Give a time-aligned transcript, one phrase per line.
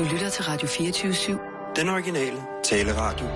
[0.00, 1.72] Du lytter til Radio 24-7.
[1.76, 3.26] Den originale taleradio.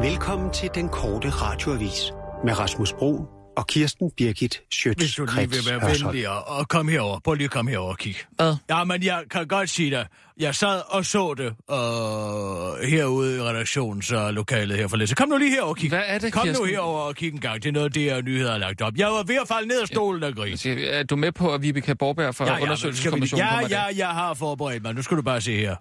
[0.00, 2.12] Velkommen til den korte radioavis
[2.44, 3.26] med Rasmus Bro
[3.60, 4.98] og Kirsten Birgit Schøtz.
[5.02, 7.18] Hvis du lige vil være venlig og, og komme herover.
[7.24, 8.20] Prøv lige at komme herover og kigge.
[8.36, 8.54] Hvad?
[8.70, 10.06] Ja, men jeg kan godt sige dig.
[10.40, 15.10] Jeg sad og så det øh, herude i redaktionslokalet her for lidt.
[15.10, 15.88] Så kom nu lige herover og kig.
[15.88, 16.68] Hvad er det, Kom nu Kirsten?
[16.68, 17.62] herover og kig en gang.
[17.62, 18.92] Det er noget, det er nyheder har lagt op.
[18.96, 20.56] Jeg var ved at falde ned af stolen og grine.
[20.56, 23.68] Skal- Er du med på, at Vibeke Borberg fra Ja, ja, vi, undersøgelseskommissionen ja, kommer
[23.68, 23.76] dag?
[23.92, 24.94] ja, jeg har forberedt mig.
[24.94, 25.76] Nu skal du bare se her.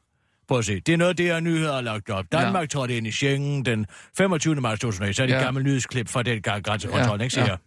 [0.47, 0.79] Prøv at se.
[0.79, 2.25] Det er noget, det her nyheder har lagt op.
[2.31, 2.67] Danmark ja.
[2.67, 3.85] trådte ind i Schengen den
[4.17, 4.55] 25.
[4.55, 5.15] marts 2001.
[5.15, 5.39] Så er det Ja.
[5.39, 5.43] ja.
[5.45, 7.33] gammel nyhedsklip fra den gang grænsekontrol, Ja, ikke?
[7.33, 7.45] Se ja.
[7.45, 7.57] her.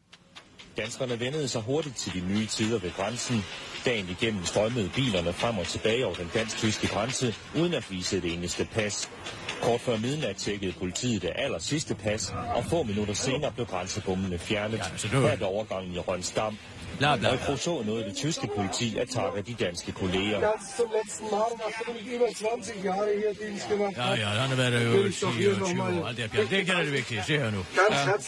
[0.76, 3.44] Danskerne vendede sig hurtigt til de nye tider ved grænsen.
[3.84, 8.24] Dagen igennem strømmede bilerne frem og tilbage over den dansk-tyske grænse, uden at vise et
[8.24, 9.10] eneste pas.
[9.62, 14.38] Kort før midnat tjekkede politiet det aller sidste pas, og få minutter senere blev grænsebommene
[14.38, 14.80] fjernet.
[15.02, 16.58] Det Her ved overgangen i Rønsdam.
[17.02, 17.46] Bla, bla, i bla.
[17.46, 20.40] Kruså nåede det tyske politi at takke de danske kolleger.
[20.40, 24.48] Ganz zum letzten Mal, nachdem ich über 20 Jahre hier Dienst gemacht Ja, ja, han
[24.52, 26.06] har været der jo Vil 10 doch hier og 20 noch mal- år.
[26.08, 26.44] Alt det, her.
[26.50, 27.22] det er det vigtige.
[27.26, 27.60] Se her nu.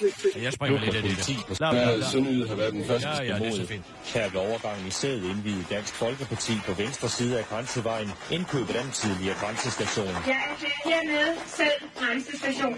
[0.00, 0.42] Bitten.
[0.46, 1.16] Jeg springer lidt af det
[1.48, 1.54] der.
[1.58, 2.10] Bla, bla, bla.
[2.10, 3.84] Sønderjyde har været den første Ja, ja, det er så fint.
[4.14, 8.82] Her ved overgangen i sædet indvidede Dansk Folkeparti på venstre side af grænsevejen indkøbet af
[8.82, 10.06] den tidligere grænsestation.
[10.06, 10.14] Jeg
[10.50, 12.74] erklærer hermed selv grænsestation.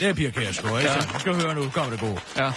[0.00, 0.92] Det er Pia Kjærsgaard, ikke?
[0.92, 1.18] Ja.
[1.18, 1.70] skal høre nu.
[1.74, 2.18] Kommer det gode.
[2.36, 2.52] Ja.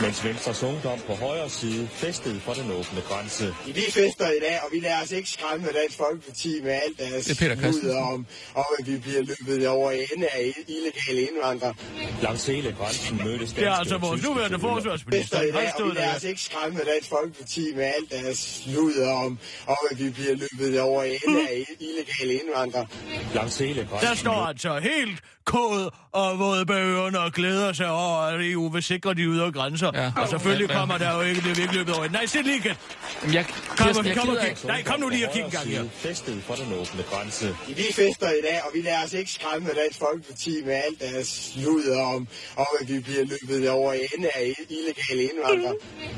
[0.00, 1.63] Mens Venstres Ungdom på højre side
[2.02, 3.54] festede for den åbne grænse.
[3.66, 7.24] Vi fester i dag, og vi lader os ikke skræmme Dansk Folkeparti med alt deres
[7.24, 7.80] Det er Peter Christensen.
[7.80, 11.74] sludder om, om, at vi bliver løbet over ende af illegale indvandrere.
[12.22, 15.38] Langs hele grænsen mødtes Det er danske altså vores nuværende forsvarsminister.
[15.38, 16.16] Fester i dag, og vi lader der.
[16.16, 20.80] os ikke skræmme Dansk Folkeparti med alt deres sludder om, om, at vi bliver løbet
[20.80, 22.86] over ende af illegale indvandrere.
[23.34, 27.90] Langs hele grænsen Der står altså helt kod og våde bag ørerne og glæder sig
[27.90, 29.90] over, at EU vil sikre de ydre grænser.
[29.94, 30.12] Ja.
[30.16, 32.08] Og selvfølgelig kommer der jo ikke, det er virkelig løbet over.
[32.08, 32.76] Nej, sæt lige igen.
[33.22, 33.44] Jamen, jeg,
[33.78, 34.50] Kom, Kirsten, jeg kom gider kig.
[34.50, 34.66] ikke.
[34.66, 35.84] Nej, kom nu lige og kig en gang her.
[35.94, 37.56] Festede for den åbne grænse.
[37.68, 41.28] Vi fester i dag, og vi lader os ikke skræmme Dansk Folkeparti med alt deres
[41.54, 45.74] sludder om, om, at vi bliver løbet over ende af illegale indvandrere.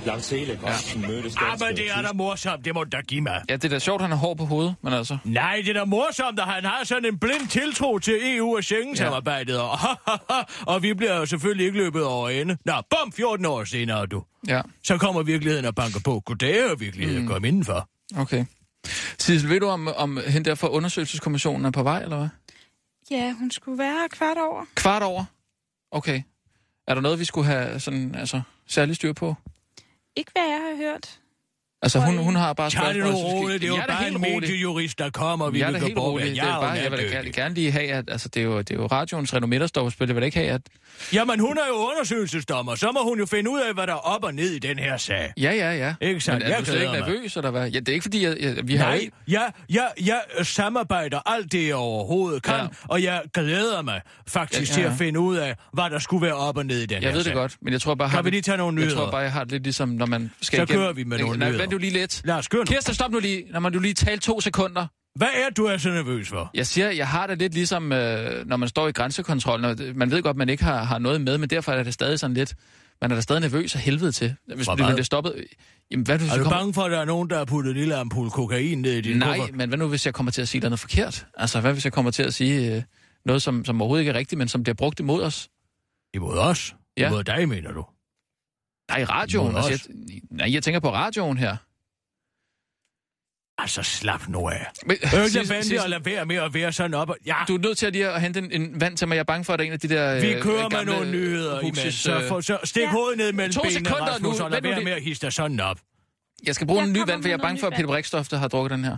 [0.06, 2.64] Langs hele grænsen mødtes Ah, danske men det er da morsomt.
[2.64, 3.42] Det må du da give mig.
[3.48, 5.18] Ja, det er da sjovt, han har hår på hovedet, men altså...
[5.24, 8.64] Nej, det er da morsomt, at han har sådan en blind tiltro til EU og
[8.64, 9.60] Schengen-samarbejdet.
[9.60, 9.78] Og,
[10.74, 12.56] og vi bliver jo selvfølgelig ikke løbet over ende.
[12.64, 14.22] Nå, bum, 14 år senere, du.
[14.48, 16.20] Ja, Så kommer virkeligheden og banker på.
[16.20, 17.28] Goddag, og virkeligheden mm.
[17.28, 17.88] kom indenfor.
[18.16, 18.44] okay.
[19.18, 22.28] Sissel, ved du, om, om hende der fra undersøgelseskommissionen er på vej, eller hvad?
[23.10, 24.64] Ja, hun skulle være kvart over.
[24.74, 25.24] Kvart over?
[25.90, 26.22] Okay.
[26.86, 29.34] Er der noget, vi skulle have sådan, altså, særlig styr på?
[30.16, 31.20] Ikke hvad jeg har hørt.
[31.82, 33.60] Altså, hun, hun har bare Tag det nu spørgsmål, så skal- roligt.
[33.62, 34.41] Det er jo Jeg bare en rolig.
[34.41, 35.50] mediejurist, der kommer.
[35.50, 36.26] Vi Jeg er vil da gå helt på, rolig.
[36.26, 38.41] Det er Jeg er bare, jeg vil da gerne, gerne lige have, at altså, det,
[38.41, 40.06] er jo, det er jo radioens renommé, der står på spil.
[40.06, 40.60] Jeg vil da ikke have, at...
[41.12, 42.75] Jamen, hun er jo undersøgelsesdommer.
[42.75, 44.78] Så må hun jo finde ud af, hvad der er op og ned i den
[44.78, 45.32] her sag.
[45.41, 45.94] Ja, ja, ja.
[46.00, 46.38] Ikke sandt?
[46.38, 47.69] Men er Jeg du slet ikke nervøs, eller hvad?
[47.70, 49.12] Ja, det er ikke fordi, jeg, jeg, vi har Nej, ikke...
[49.28, 52.66] jeg, jeg, jeg samarbejder alt det, jeg overhovedet kan, Ja.
[52.84, 54.88] og jeg glæder mig faktisk Ja, ja, ja.
[54.88, 57.00] til at finde ud af, hvad der skulle være op og ned i den Jeg
[57.03, 57.34] her ved det sag.
[57.34, 58.10] godt, men jeg tror bare...
[58.10, 59.03] Kan vi det- lige tage nogle Jeg nyheder?
[59.04, 61.38] tror bare, jeg har det lidt ligesom, når man skal Så kører vi med nogle
[61.38, 61.66] nyheder.
[61.66, 62.21] Vent du lige lidt.
[62.25, 62.65] Lad os nu.
[62.65, 63.44] Kirsten, stop nu lige.
[63.50, 64.87] Når man du lige tale to sekunder.
[65.16, 66.50] Hvad er du er så nervøs for?
[66.54, 69.65] Jeg siger, jeg har det lidt ligesom, øh, når man står i grænsekontrollen.
[69.71, 71.94] og det- Man ved godt, man ikke har, har noget med, men derfor er det
[71.94, 72.54] stadig sådan lidt...
[73.03, 74.34] Man er da stadig nervøs af helvede til.
[74.56, 74.77] Hvis hvad?
[74.77, 75.44] bliver stoppet...
[75.91, 76.59] Jamen, hvad hvis Er du kommer...
[76.59, 79.00] bange for, at der er nogen, der har puttet en lille ampul kokain ned i
[79.00, 79.56] din Nej, kuffert?
[79.56, 81.27] men hvad nu, hvis jeg kommer til at sige noget forkert?
[81.37, 82.83] Altså, hvad hvis jeg kommer til at sige øh,
[83.27, 85.48] noget, som, som overhovedet ikke er rigtigt, men som bliver brugt imod os?
[86.15, 86.75] Imod os?
[86.98, 87.09] Ja.
[87.09, 87.84] Imod dig, mener du?
[88.88, 89.50] Nej, radioen.
[89.50, 91.56] Imod Altså, jeg, nej, jeg tænker på radioen her.
[93.58, 94.66] Altså, slap nu af.
[94.86, 97.10] Men, Øh, lad Sissel- venlig og lad være med at være sådan op.
[97.10, 99.14] og- Ja, Du er nødt til at lige at hente en, en vand til mig.
[99.14, 100.70] Jeg er bange for, at der er en af de der vi øh, kører med
[100.70, 101.94] gamle nogle nyheder Huxis, imens.
[101.94, 102.91] Så, øh, for, så stik Ja.
[102.91, 104.44] hovedet ned mellem To benene, sekunder Rasmus, nu.
[104.44, 105.78] og lad være med at hisse dig sådan op.
[106.47, 107.86] Jeg skal bruge Jeg en ny vand, for med jeg er bange for, at Peter.
[107.86, 108.97] Brikstof, der har drukket den her.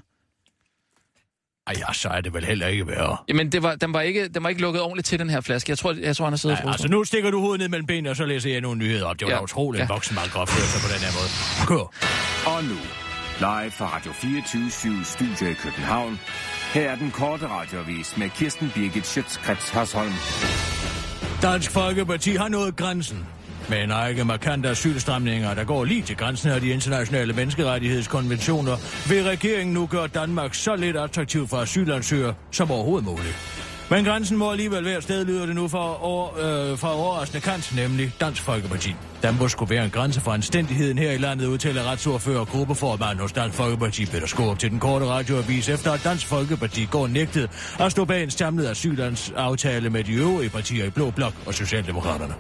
[1.68, 3.16] Ej, ja, så er det vel heller ikke værre.
[3.28, 5.70] Jamen, det var, den, var ikke, den var ikke lukket ordentligt til, den her flaske.
[5.70, 7.86] Jeg tror, jeg tror han har siddet og altså nu stikker du hovedet ned mellem
[7.86, 9.18] benene, og så læser jeg nogle nyheder op.
[9.20, 9.36] Det var Ja.
[9.38, 9.84] da utroligt, Ja.
[9.84, 11.30] en voksen mand opføre sig på den her måde.
[11.68, 11.84] Kør.
[12.56, 12.78] Og nu,
[13.38, 14.70] live fra Radio 24
[15.04, 16.20] Studio i København.
[16.74, 20.12] Her er den korte radiovis med Kirsten Birgit Schøtzgrads Hasholm.
[21.42, 23.26] Dansk Folkeparti har nået grænsen.
[23.68, 28.76] Med en række markante asylstramninger, der går lige til grænsen af de internationale menneskerettighedskonventioner,
[29.08, 33.36] vil regeringen nu gøre Danmark så lidt attraktiv for asylansøgere som overhovedet muligt.
[33.90, 37.72] Men grænsen må alligevel være sted, lyder det nu fra, år, øh, fra overraskende kant,
[37.76, 38.94] nemlig Dansk Folkeparti.
[39.22, 43.18] Der må skulle være en grænse for anstændigheden her i landet, udtaler retsordfører og gruppeformand
[43.18, 47.50] hos Dansk Folkeparti Peter Skåb til den korte radioavis, efter at Dansk Folkeparti går nægtet
[47.80, 52.34] at stå bag en samlet aftale med de øvrige partier i Blå Blok og Socialdemokraterne.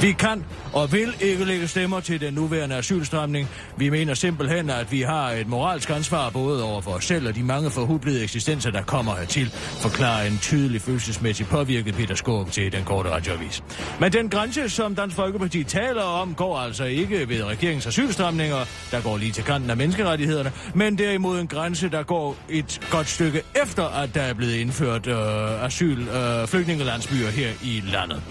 [0.00, 3.48] Vi kan og vil ikke lægge stemmer til den nuværende asylstramning.
[3.76, 7.34] Vi mener simpelthen, at vi har et moralsk ansvar både over for os selv og
[7.34, 9.50] de mange forhublede eksistenser, der kommer hertil,
[9.80, 13.62] forklarer en tydelig følelsesmæssig påvirket Peter Skåb til den korte radioavis.
[14.00, 19.02] Men den grænse, som Dansk Folkeparti taler om, går altså ikke ved regeringens asylstramninger, der
[19.02, 23.42] går lige til kanten af menneskerettighederne, men derimod en grænse, der går et godt stykke
[23.62, 28.22] efter, at der er blevet indført øh, asyl øh, flygtningelandsbyer her i landet.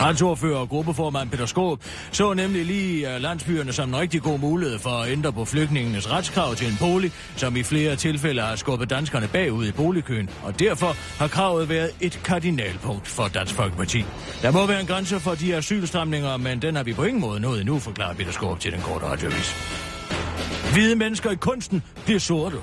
[0.00, 4.78] Retsordfører og gruppeformand Peter Skåb så nemlig lige øh, landsbyerne som en rigtig god mulighed
[4.78, 8.90] for at ændre på flygtningenes retskrav til en bolig, som i flere tilfælde har skubbet
[8.90, 14.04] danskerne bagud i boligkøen, og derfor har kravet været et kardinalpunkt for Dansk Folkeparti.
[14.42, 17.40] Der må være en grænse for de asylstramninger, men den har vi på ingen måde
[17.40, 19.54] nået endnu, forklarer Peter Skåb til den korte radiovis.
[20.72, 22.56] Hvide mennesker i kunsten bliver sorte.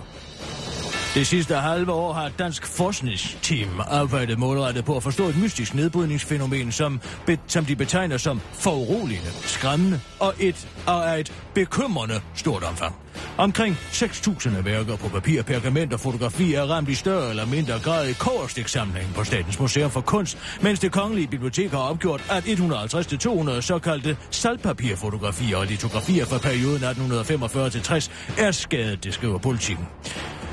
[1.15, 5.73] Det sidste halve år har et dansk forskningsteam arbejdet målrettet på at forstå et mystisk
[5.73, 12.21] nedbrydningsfænomen, som, be, som de betegner som foruroligende, skræmmende og, et, og er et bekymrende
[12.33, 12.95] stort omfang.
[13.37, 18.07] Omkring 6.000 værker på papir, pergament og fotografi er ramt i større eller mindre grad
[18.07, 23.61] i koverstiksamlingen på Statens Museum for Kunst, mens det kongelige bibliotek har opgjort, at 150-200
[23.61, 29.85] såkaldte saltpapirfotografier og litografier fra perioden 1845-60 er skadet, det skriver politikken.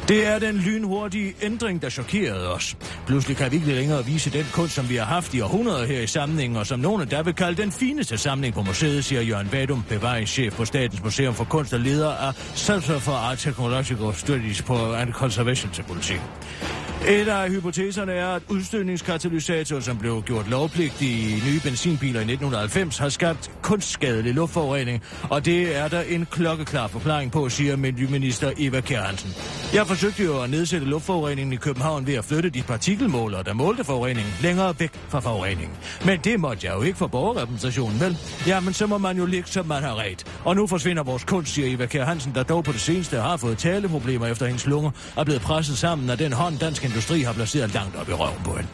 [0.09, 2.77] Det er den lynhurtige ændring, der chokerede os.
[3.07, 6.01] Pludselig kan vi ikke længere vise den kunst, som vi har haft i århundreder her
[6.01, 9.53] i samlingen, og som nogen der vil kalde den fineste samling på museet, siger Jørgen
[9.53, 14.63] Vadum, bevaringschef på Statens Museum for Kunst og leder af Center for Art Technological Studies
[14.63, 16.21] på and Conservation til politik.
[17.09, 22.99] Et af hypoteserne er, at udstødningskatalysator, som blev gjort lovpligtig i nye benzinbiler i 1990,
[22.99, 28.81] har skabt kunstskadelig luftforurening, og det er der en klokkeklar forklaring på, siger Miljøminister Eva
[28.81, 29.31] Kjær Hansen.
[29.75, 33.85] Jeg forsøgte jo at nedsætte luftforureningen i København ved at flytte de partikelmålere, der målte
[33.85, 35.77] forureningen, længere væk fra forureningen.
[36.07, 38.19] Men det måtte jeg jo ikke for borgerrepræsentationen, vel?
[38.47, 40.25] Jamen, så må man jo ligge, som man har ret.
[40.45, 43.37] Og nu forsvinder vores kunst, siger Eva Kjær Hansen, der dog på det seneste har
[43.37, 47.33] fået taleproblemer efter hendes lunger, er blevet presset sammen af den hånd, dansk industri har
[47.33, 48.69] placeret langt op i røven på hende.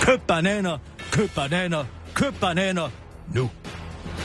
[0.00, 0.78] Køb bananer,
[1.12, 1.84] køb bananer,
[2.14, 2.88] køb bananer
[3.34, 3.50] nu.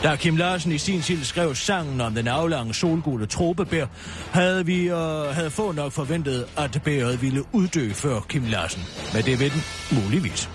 [0.03, 3.85] Da Kim Larsen i sin tid skrev sangen om den aflange solgule tropebær,
[4.31, 4.97] havde vi øh,
[5.35, 8.83] havde få nok forventet, at bæret ville uddø før Kim Larsen.
[9.13, 9.61] Men det ved den
[10.03, 10.49] muligvis.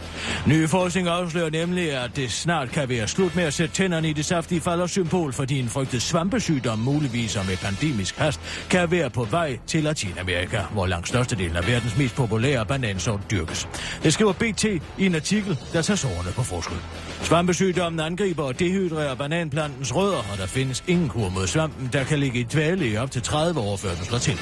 [0.47, 4.13] Ny forskning afslører nemlig, at det snart kan være slut med at sætte tænderne i
[4.13, 8.41] det saftige faldersymbol, fordi en frygtet svampesygdom muligvis og med pandemisk hast
[8.71, 13.69] kan være på vej til Latinamerika, hvor langt størstedelen af verdens mest populære banansort dyrkes.
[14.03, 14.65] Det skriver BT
[14.99, 16.79] i en artikel, der tager sårene på forskud.
[17.23, 22.19] Svampesygdommen angriber og dehydrerer bananplantens rødder, og der findes ingen kur mod svampen, der kan
[22.19, 24.39] ligge i dvale i op til 30 år, før den slår til.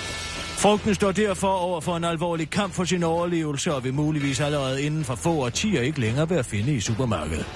[0.65, 4.83] Frugten står derfor over for en alvorlig kamp for sin overlevelse og vil muligvis allerede
[4.83, 7.47] inden for få årtier ikke længere være at finde i supermarkedet.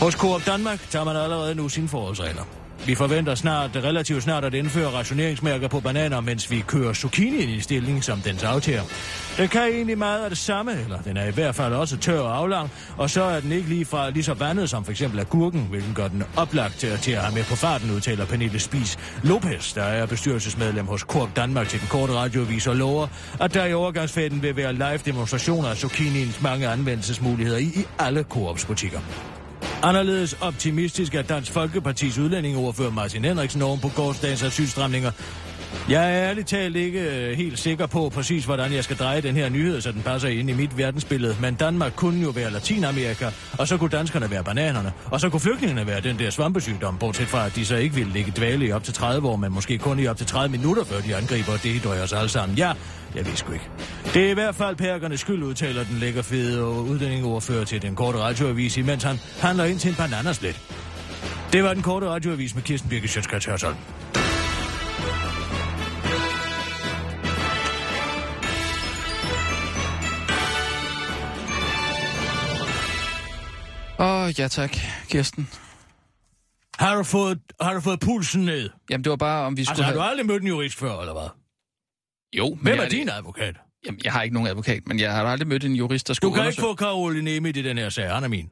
[0.00, 2.67] Hos Coop Danmark tager man allerede nu sine forholdsregler.
[2.86, 7.60] Vi forventer snart, relativt snart at indføre rationeringsmærker på bananer, mens vi kører zucchini i
[7.60, 8.82] stilling som dens aftager.
[9.36, 12.20] Den kan egentlig meget af det samme, eller den er i hvert fald også tør
[12.20, 15.20] og aflang, og så er den ikke lige, fra, lige så vandet som for eksempel
[15.20, 18.98] agurken, hvilken gør den oplagt til, til at have med på farten, udtaler Pernille Spis
[19.22, 23.06] Lopez, der er bestyrelsesmedlem hos Coop Danmark til den korte radioavis og lover,
[23.40, 28.22] at der i overgangsfaden vil være live demonstrationer af zucchiniens mange anvendelsesmuligheder i, i alle
[28.22, 28.98] Coops butikker.
[29.82, 35.10] Anderledes optimistisk er Dansk Folkepartis udlændingeordfører Martin Henriksen oven på gårdsdagens asylstramninger.
[35.90, 39.34] Jeg er ærligt talt ikke øh, helt sikker på præcis, hvordan jeg skal dreje den
[39.34, 41.36] her nyhed, så den passer ind i mit verdensbillede.
[41.40, 45.40] Men Danmark kunne jo være Latinamerika, og så kunne danskerne være bananerne, og så kunne
[45.40, 48.72] flygtningene være den der svampesygdom, bortset fra, at de så ikke ville ligge dvale i
[48.72, 51.52] op til 30 år, men måske kun i op til 30 minutter, før de angriber,
[51.52, 52.58] og det døjer os alle sammen.
[52.58, 52.72] Ja,
[53.14, 53.68] jeg ved sgu ikke.
[54.14, 58.18] Det er i hvert fald perkernes skyld, udtaler den lækker fede udlændingeordfører til den korte
[58.18, 60.60] radioavis, imens han handler ind til en bananaslet.
[61.52, 63.76] Det var den korte radioavis med Kirsten Birke Sjøtskrets Hørsholm.
[74.28, 74.76] Åh, ja tak,
[75.08, 75.48] Kirsten.
[76.78, 78.70] Har du, fået, har du fået pulsen ned?
[78.90, 81.00] Jamen, det var bare, om vi skulle Altså, har du aldrig mødt en jurist før,
[81.00, 81.28] eller hvad?
[82.38, 83.56] Jo, men Hvem er din advokat?
[83.86, 86.16] Jamen, jeg har ikke nogen advokat, men jeg har aldrig mødt en jurist, der Du
[86.16, 86.68] skulle kan ikke undersøge...
[86.70, 88.50] få Karoline Nemi i den her sag, han er min.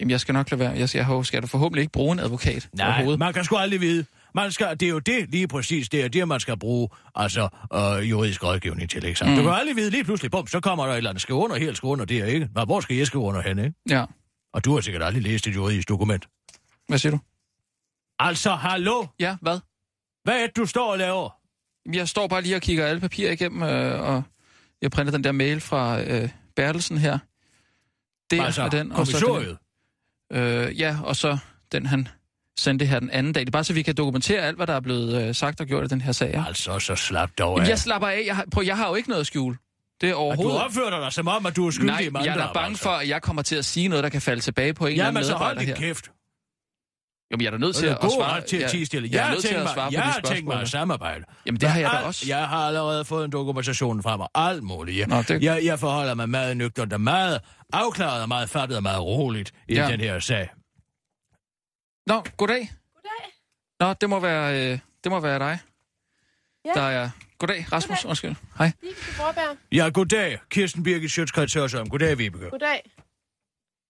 [0.00, 0.70] Jamen, jeg skal nok lade være.
[0.70, 3.18] Jeg skal, jeg skal da forhåbentlig ikke bruge en advokat Nej, overhovedet.
[3.18, 4.04] man kan sgu aldrig vide.
[4.34, 7.48] Man skal, det er jo det, lige præcis, det er det, man skal bruge altså,
[7.74, 9.24] øh, juridisk rådgivning til, ikke?
[9.24, 9.36] Mm.
[9.36, 11.56] Du kan aldrig vide lige pludselig, bum, så kommer der et eller andet, skriv under
[11.56, 12.48] helt, skriv under det, ikke?
[12.54, 13.76] Nå, hvor skal jeg skrive under henne, ikke?
[13.90, 14.04] Ja.
[14.52, 16.28] Og du har sikkert aldrig læst et juridisk dokument.
[16.88, 17.18] Hvad siger du?
[18.18, 19.06] Altså, hallo?
[19.20, 19.58] Ja, hvad?
[20.24, 21.30] Hvad er det, du står og laver?
[21.92, 24.22] Jeg står bare lige og kigger alle papirer igennem, øh, og
[24.82, 27.18] jeg printer den der mail fra øh, Bertelsen her.
[28.30, 29.56] Det Altså, er den, og så
[30.30, 31.38] den, øh, ja, og så
[31.72, 32.08] den, han
[32.58, 33.40] sendte her den anden dag.
[33.40, 35.66] Det er bare så, vi kan dokumentere alt, hvad der er blevet øh, sagt og
[35.66, 36.30] gjort i den her sag.
[36.34, 36.44] Ja?
[36.46, 37.56] Altså, så slap dog af.
[37.56, 38.22] Jamen, jeg slapper af.
[38.26, 39.56] Jeg har, prøv, jeg har jo ikke noget at skjule.
[40.00, 40.62] Det er Og du overhovedet...
[40.64, 42.76] opfører dig som om, at du er skyldig Nej, i mange jeg er da bange
[42.76, 45.04] for, at jeg kommer til at sige noget, der kan falde tilbage på en eller
[45.04, 45.88] Jamen, anden så hold medarbejder din her.
[45.88, 46.10] kæft.
[47.30, 48.40] Jamen, jeg er da nødt til at, svare.
[48.40, 49.08] til at jeg- tie stille.
[49.08, 50.60] Jeg Jeg er har nødt til tænkt at mig, svare på jeg har tænkt mig
[50.60, 51.24] at samarbejde.
[51.46, 52.24] Jamen, det har jeg da også.
[52.28, 54.28] Jeg har allerede fået en dokumentation fra mig.
[54.34, 54.98] Alt muligt.
[54.98, 57.40] Jeg, Nå, det- jeg, jeg forholder mig meget nøgternt og meget
[57.72, 59.88] afklaret og meget fattet og meget roligt i Ja.
[59.90, 60.48] den her sag.
[62.06, 62.70] Nå, goddag.
[62.94, 63.32] Goddag.
[63.80, 65.58] Nå, det må være, øh, det må være dig.
[66.64, 66.70] Ja.
[66.74, 67.10] Der er...
[67.38, 67.98] Goddag, Rasmus.
[67.98, 68.08] Goddag.
[68.08, 68.34] Undskyld.
[68.58, 68.72] Hej.
[69.72, 70.38] Ja, goddag.
[70.50, 71.88] Kirsten Birgit Sjøtskreds Hørsholm.
[71.88, 72.50] Goddag, Vibeke.
[72.50, 72.90] Goddag.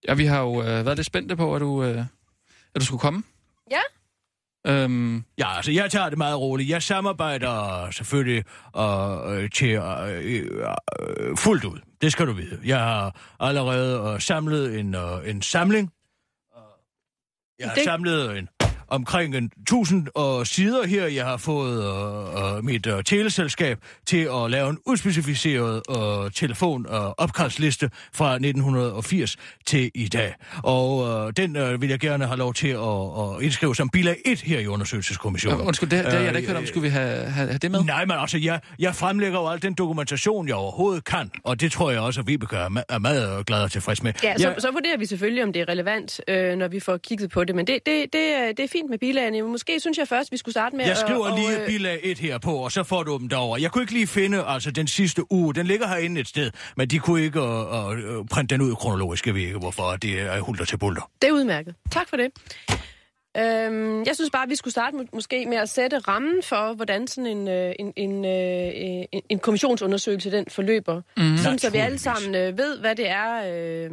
[0.08, 1.98] Ja, vi har jo øh, været lidt spændte på, at du, øh,
[2.74, 3.22] at du skulle komme.
[3.70, 3.80] Ja.
[4.66, 6.68] Øhm, Ja, altså, jeg tager det meget roligt.
[6.68, 8.44] Jeg samarbejder selvfølgelig
[8.76, 10.46] øh, øh, til øh,
[11.00, 11.78] øh, fuldt ud.
[12.00, 12.60] Det skal du vide.
[12.64, 15.92] Jeg har allerede øh, samlet en, øh, en samling.
[17.58, 18.48] Jeg har Det- samlet en
[18.88, 21.06] omkring en tusind øh, sider her.
[21.06, 25.82] Jeg har fået øh, øh, mit øh, teleselskab til at lave en uspecificeret
[26.34, 30.34] telefon- og opkaldsliste fra 1980 til i dag.
[30.62, 34.16] Og øh, den øh, vil jeg gerne have lov til at, at indskrive som bilag
[34.24, 35.60] 1 her i undersøgelseskommissionen.
[35.60, 36.66] undskyld, det, det har jeg da ikke hørt om.
[36.66, 37.84] Skulle vi have, have, have det med?
[37.84, 41.72] Nej, men altså, jeg, jeg fremlægger jo al den dokumentation, jeg overhovedet kan, og det
[41.72, 44.12] tror jeg også, at Vibeke er, er meget glad og tilfreds med.
[44.22, 46.96] Ja, så, jeg, så vurderer vi selvfølgelig, om det er relevant, øh, når vi får
[46.96, 47.56] kigget på det.
[47.56, 49.42] Men det, det, det, det er fint med bilagene.
[49.42, 52.18] Måske synes jeg først, vi skulle starte med jeg skriver og, lige øh, bilag 1
[52.18, 53.56] her på, og så får du dem derover.
[53.56, 55.54] Jeg kunne ikke lige finde altså, den sidste uge.
[55.54, 59.26] Den ligger herinde et sted, men de kunne ikke uh, uh, printe den ud kronologisk.
[59.26, 61.10] Jeg ved ikke, hvorfor det er hulter til bulter.
[61.22, 61.74] Det er udmærket.
[61.90, 62.30] Tak for det.
[63.36, 66.74] Øhm, jeg synes bare, at vi skulle starte må- måske med at sætte rammen for,
[66.74, 71.02] hvordan sådan en, øh, en, en, øh, en, en kommissionsundersøgelse den forløber.
[71.16, 71.36] Mm.
[71.36, 73.42] Sådan, så vi alle sammen øh, ved, hvad det er...
[73.54, 73.90] Øh,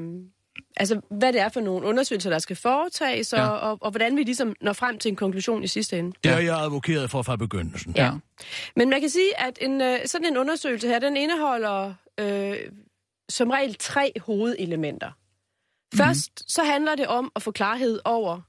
[0.78, 3.48] Altså, hvad det er for nogle undersøgelser, der skal foretages, og, Ja.
[3.48, 6.12] og, og hvordan vi ligesom når frem til en konklusion i sidste ende.
[6.24, 7.94] Det har jeg advokeret for fra begyndelsen.
[7.98, 8.12] Ja.
[8.76, 12.58] Men man kan sige, at en, øh, sådan en undersøgelse her, den indeholder øh,
[13.30, 15.12] som regel tre hovedelementer.
[15.96, 18.42] Først så handler det om at få klarhed over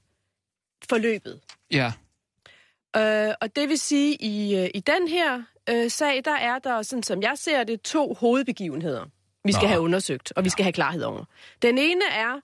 [0.89, 1.39] forløbet.
[1.71, 1.91] Ja.
[2.97, 6.81] Øh, og det vil sige, i, øh, i den her øh, sag, der er der,
[6.81, 9.05] sådan som jeg ser det, to hovedbegivenheder,
[9.47, 9.67] vi skal Nå.
[9.67, 11.23] have undersøgt, og vi skal have klarhed over.
[11.61, 12.39] Den ene er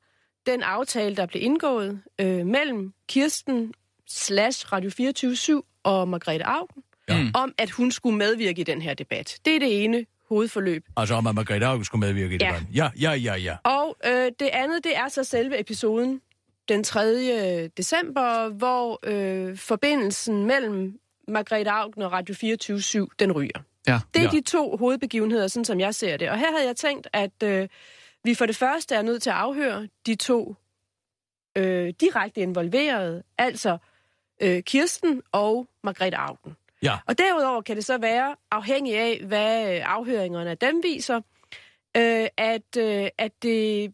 [0.45, 3.73] den aftale, der blev indgået øh, mellem Kirsten
[4.07, 7.23] slash Radio 24 og Margrethe Augen, Ja.
[7.23, 7.31] Mm.
[7.35, 9.37] om at hun skulle medvirke i den her debat.
[9.45, 10.83] Det er det ene hovedforløb.
[10.97, 12.45] Altså om, at Margrethe Augen skulle medvirke i Ja.
[12.47, 12.69] debatten.
[12.75, 13.55] Ja, ja, ja, ja.
[13.63, 16.21] Og øh, det andet, det er så selve episoden
[16.69, 17.67] den 3.
[17.67, 23.59] december, hvor øh, forbindelsen mellem Margrethe Augen og Radio 24 den ryger.
[23.87, 23.99] Ja.
[24.13, 24.29] Det er Ja.
[24.29, 26.29] de to hovedbegivenheder, sådan som jeg ser det.
[26.29, 27.67] Og her havde jeg tænkt, at øh,
[28.23, 30.55] vi for det første er nødt til at afhøre de to
[31.57, 33.77] øh, direkte involverede, altså
[34.41, 36.55] øh, Kirsten og Margrethe Augen.
[36.83, 36.97] Ja.
[37.07, 41.21] Og derudover kan det så være, afhængig af, hvad afhøringerne af dem viser,
[41.97, 43.93] øh, at, øh, at det,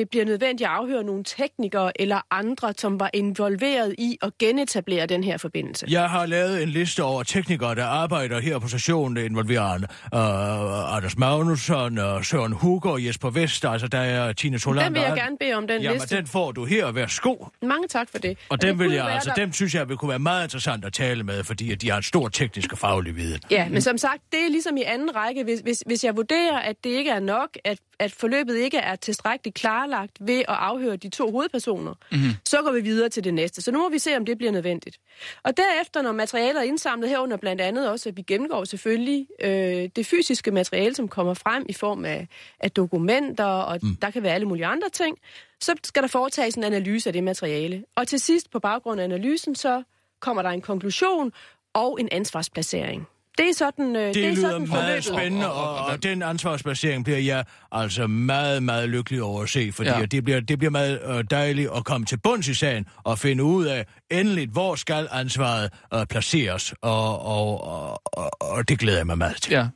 [0.00, 5.06] det bliver nødvendigt at afhøre nogle teknikere eller andre, som var involveret i at genetablere
[5.06, 5.86] den her forbindelse.
[5.90, 10.96] Jeg har lavet en liste over teknikere, der arbejder her på stationen, der involverer uh,
[10.96, 13.64] Anders Magnusson, uh, Søren Hugo og Jesper Vest.
[13.64, 14.84] Altså, der er Tine Tolander.
[14.84, 16.16] Den vil jeg gerne bede om, den Jamen, liste.
[16.16, 16.92] den får du her.
[16.92, 17.36] Værsgo.
[17.62, 18.38] Mange tak for det.
[18.48, 20.84] Og det dem, vil jeg, altså, der- dem synes jeg vil kunne være meget interessant
[20.84, 23.40] at tale med, fordi at de har en stor teknisk og faglig viden.
[23.50, 25.44] Ja, men som sagt, det er ligesom i anden række.
[25.44, 28.96] Hvis, hvis, hvis jeg vurderer, at det ikke er nok, at, at forløbet ikke er
[28.96, 32.30] tilstrækkeligt klarlagt ved at afhøre de to hovedpersoner, mm-hmm.
[32.44, 33.62] så går vi videre til det næste.
[33.62, 34.98] Så nu må vi se, om det bliver nødvendigt.
[35.42, 39.88] Og derefter, når materialet er indsamlet herunder blandt andet også, at vi gennemgår selvfølgelig øh,
[39.96, 42.28] det fysiske materiale, som kommer frem i form af,
[42.60, 43.96] af dokumenter, og mm.
[43.96, 45.18] der kan være alle mulige andre ting,
[45.60, 47.84] så skal der foretages en analyse af det materiale.
[47.96, 49.82] Og til sidst, på baggrund af analysen, så
[50.20, 51.32] kommer der en konklusion
[51.74, 53.08] og en ansvarsplacering.
[53.40, 55.04] Det er sådan, øh, det, Det er lyder sådan meget forløbet.
[55.04, 59.72] spændende, og, og, og den ansvarsplacering bliver jeg altså meget, meget lykkelig over at se,
[59.72, 59.98] fordi Ja.
[59.98, 60.04] ja.
[60.06, 63.44] det, bliver, det bliver meget øh, dejligt at komme til bunds i sagen og finde
[63.44, 68.98] ud af endeligt, hvor skal ansvaret øh, placeres, og, og, og, og, og det glæder
[68.98, 69.52] jeg mig meget til.
[69.52, 69.66] Ja.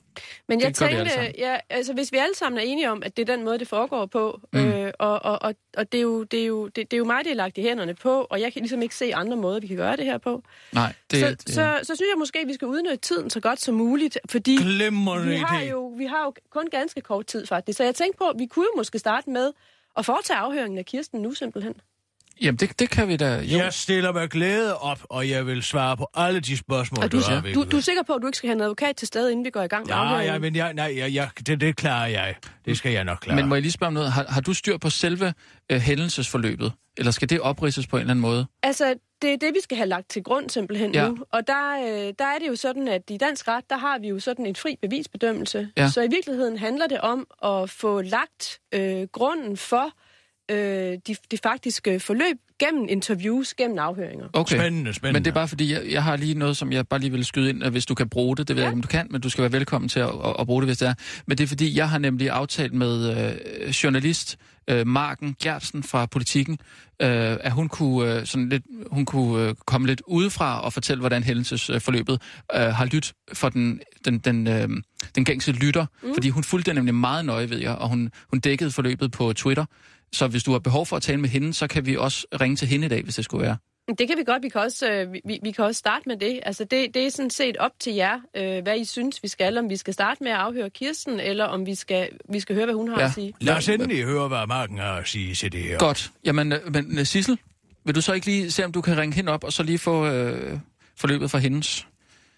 [0.48, 3.36] Men jeg tænkte, ja, altså hvis vi alle sammen er enige om, at det er
[3.36, 4.58] den måde, det foregår på, mm.
[4.58, 7.04] øh, og, og, og, og det, er jo, det, er jo, det, det er jo
[7.04, 9.60] mig, det er lagt i hænderne på, og jeg kan ligesom ikke se andre måder,
[9.60, 10.42] vi kan gøre det her på.
[10.72, 13.40] Nej, det, så, det, så, så synes jeg måske, at vi skal udnytte tiden så
[13.40, 17.46] godt som muligt, fordi Glimrende vi har, jo, vi har jo kun ganske kort tid
[17.46, 17.76] faktisk.
[17.76, 19.52] Så jeg tænkte på, at vi kunne jo måske starte med
[19.96, 21.74] at foretage afhøringen af Kirsten nu simpelthen.
[22.42, 23.40] Jamen, det, det kan vi da.
[23.40, 23.58] Jo.
[23.58, 27.20] Jeg stiller med glæde op, og jeg vil svare på alle de spørgsmål, Og du,
[27.28, 27.40] har.
[27.54, 29.44] du, du er sikker på, at du ikke skal have en advokat til stede, inden
[29.44, 32.06] vi går i gang med Ja, ja, men jeg, nej, jeg, jeg, det, det klarer
[32.06, 32.34] jeg.
[32.64, 33.36] Det skal jeg nok klare.
[33.36, 34.12] Men må jeg lige spørge om noget?
[34.12, 35.34] Har, har du styr på selve
[35.72, 36.72] øh, hændelsesforløbet?
[36.96, 38.46] Eller skal det opridses på en eller anden måde?
[38.62, 41.08] Altså, det er det, vi skal have lagt til grund simpelthen Ja.
[41.08, 41.16] nu.
[41.32, 44.08] Og der, øh, der er det jo sådan, at i dansk ret, der har vi
[44.08, 45.68] jo sådan en fri bevisbedømmelse.
[45.76, 45.90] Ja.
[45.90, 49.90] Så i virkeligheden handler det om at få lagt øh, grunden for
[50.50, 50.56] øh,
[51.06, 54.26] de, de faktiske forløb gennem interviews, gennem afhøringer.
[54.32, 54.56] Okay.
[54.56, 55.18] Spændende, spændende.
[55.18, 57.24] Men det er bare fordi, jeg, jeg har lige noget, som jeg bare lige vil
[57.24, 59.06] skyde ind, at hvis du kan bruge det, det ved jeg ikke, om du kan,
[59.10, 60.94] men du skal være velkommen til at, at, at bruge det, hvis det er.
[61.26, 63.16] Men det er fordi, jeg har nemlig aftalt med
[63.60, 64.38] øh, journalist
[64.70, 66.58] øh, Marken Gertsen fra Politiken,
[67.02, 71.00] øh, at hun kunne, øh, sådan lidt, hun kunne øh, komme lidt udefra og fortælle,
[71.00, 72.22] hvordan hændelsesforløbet
[72.54, 74.68] øh, har lyttet for den, den, den, øh,
[75.14, 75.86] den gængse lytter.
[76.02, 76.14] Mm.
[76.14, 79.64] Fordi hun fulgte nemlig meget nøje, ved jeg, og hun, hun dækkede forløbet på Twitter.
[80.14, 82.56] Så hvis du har behov for at tale med hende, så kan vi også ringe
[82.56, 83.56] til hende i dag, hvis det skulle være.
[83.98, 84.42] Det kan vi godt.
[84.42, 86.40] Vi kan også, øh, vi- vi, kan også starte med det.
[86.42, 89.58] Altså, det, det er sådan set op til jer, øh, hvad I synes, vi skal.
[89.58, 92.64] Om vi skal starte med at afhøre Kirsten, eller om vi skal, vi skal høre,
[92.64, 93.06] hvad hun har Ja.
[93.06, 93.32] at sige.
[93.40, 95.78] Lad os endelig høre, hvad Marken har at sige til det her.
[95.78, 96.10] Godt.
[96.24, 97.38] Jamen, øh, men øh, Sissel,
[97.84, 99.78] vil du så ikke lige se, om du kan ringe hende op, og så lige
[99.78, 100.58] få øh,
[100.96, 101.86] forløbet fra hendes?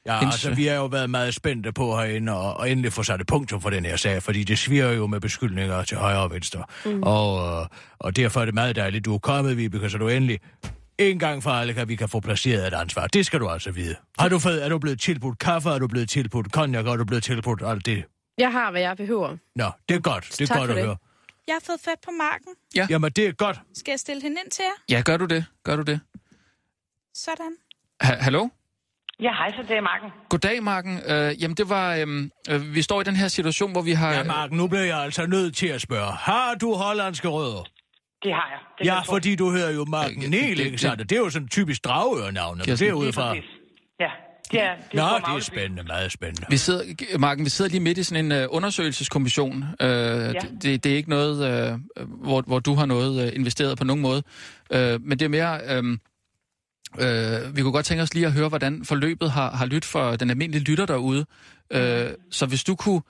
[0.07, 3.03] Ja, hendes, altså, vi har jo været meget spændte på herinde, og, og endelig få
[3.03, 6.19] sat et punktum for den her sag, fordi det sviger jo med beskyldninger til højre
[6.23, 6.65] og venstre.
[6.85, 7.03] Mm.
[7.03, 7.67] Og, øh,
[7.99, 10.41] og derfor er det meget dejligt, du er kommet, Vibeke, så du endelig
[10.99, 13.07] en gang for alle kan vi kan få placeret et ansvar.
[13.07, 13.97] Det skal du altså vide.
[14.19, 17.05] Har du fået, er du blevet tilbudt kaffe, er du blevet tilbudt konjak, er du
[17.05, 18.05] blevet tilbudt alt det?
[18.39, 19.37] Jeg har, hvad jeg behøver.
[19.57, 20.25] Nå, det er godt.
[20.31, 20.85] Det er Tak godt at det.
[20.85, 20.97] høre.
[21.47, 22.53] Jeg har fået fat på marken.
[22.77, 22.87] Ja.
[22.91, 23.61] Jamen, det er godt.
[23.75, 24.97] Skal jeg stille hende ind til jer?
[24.97, 25.45] Ja, gør du det?
[25.65, 26.01] Gør du det?
[27.15, 27.53] Sådan.
[28.01, 28.49] Ha- hallo?
[29.23, 30.11] Ja, hej, så det er Marken.
[30.29, 31.01] Goddag, Marken.
[31.09, 31.95] Øh, jamen, det var...
[31.95, 34.13] øhm, Øh, vi står i den her situation, hvor vi har...
[34.13, 36.13] Ja, Marken, nu bliver jeg altså nødt til at spørge.
[36.13, 37.65] Har du hollandske rødder?
[38.23, 38.59] Det har jeg.
[38.79, 41.11] Det Ja, jeg fordi du hedder jo Marken Ja, Niel, det- ikke det- sandt?
[41.11, 43.29] Det er jo sådan en typisk dragørenavn, men det er Lige udefra.
[43.29, 43.51] præcis.
[44.01, 44.11] Ja,
[44.53, 44.75] det er...
[44.77, 46.47] Det Nå, er, det er spændende, meget spændende.
[46.51, 49.57] Vi sidder, Marken, vi sidder lige midt i sådan en uh, undersøgelseskommission.
[49.57, 50.33] Uh, ja.
[50.63, 51.81] det, det er ikke noget, uh,
[52.23, 54.23] hvor, hvor du har noget uh, investeret på nogen måde.
[54.75, 55.79] Uh, men det er mere...
[55.79, 56.01] Um,
[56.99, 60.17] uh, vi kunne godt tænke os lige at høre, hvordan forløbet har, har lyttet for
[60.17, 61.27] den almindelige lytter derude.
[61.75, 61.81] Uh,
[62.31, 63.01] så hvis du kunne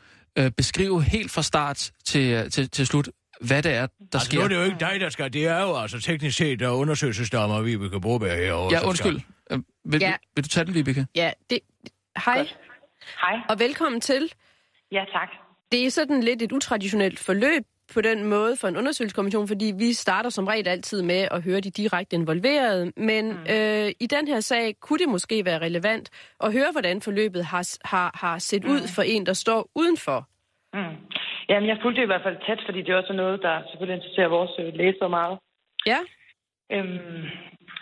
[0.41, 3.09] uh, beskrive helt fra start til, til, til slut,
[3.41, 4.39] hvad det er, der Altså, sker.
[4.39, 5.33] nu er det jo ikke dig, der skal.
[5.33, 8.75] Det er jo altså teknisk set der undersøgelsesdommer, vi kan bruge herovre.
[8.79, 9.21] Ja, undskyld.
[9.51, 10.07] Uh, vil, Ja.
[10.11, 11.07] vil, vil du tage den, Vibeke?
[11.15, 11.59] Ja, det...
[12.25, 12.49] Hej,
[13.21, 13.41] Hej.
[13.49, 14.33] og velkommen til.
[14.93, 15.29] Ja, tak.
[15.73, 17.63] Det er sådan lidt et utraditionelt forløb
[17.95, 21.61] på den måde for en undersøgelseskommission, fordi vi starter som regel altid med at høre
[21.61, 22.93] de direkte involverede.
[22.97, 23.47] Men mm.
[23.55, 27.79] øh, i den her sag kunne det måske være relevant at høre, hvordan forløbet har,
[27.85, 28.71] har, har set mm.
[28.71, 30.29] ud for en, der står udenfor.
[30.75, 30.97] Mm.
[31.49, 33.97] Jamen, jeg fulgte det i hvert fald tæt, fordi det er også noget, der selvfølgelig
[33.97, 35.39] interesserer vores øh, læsere meget.
[35.87, 35.99] Ja,
[36.73, 37.25] Øhm,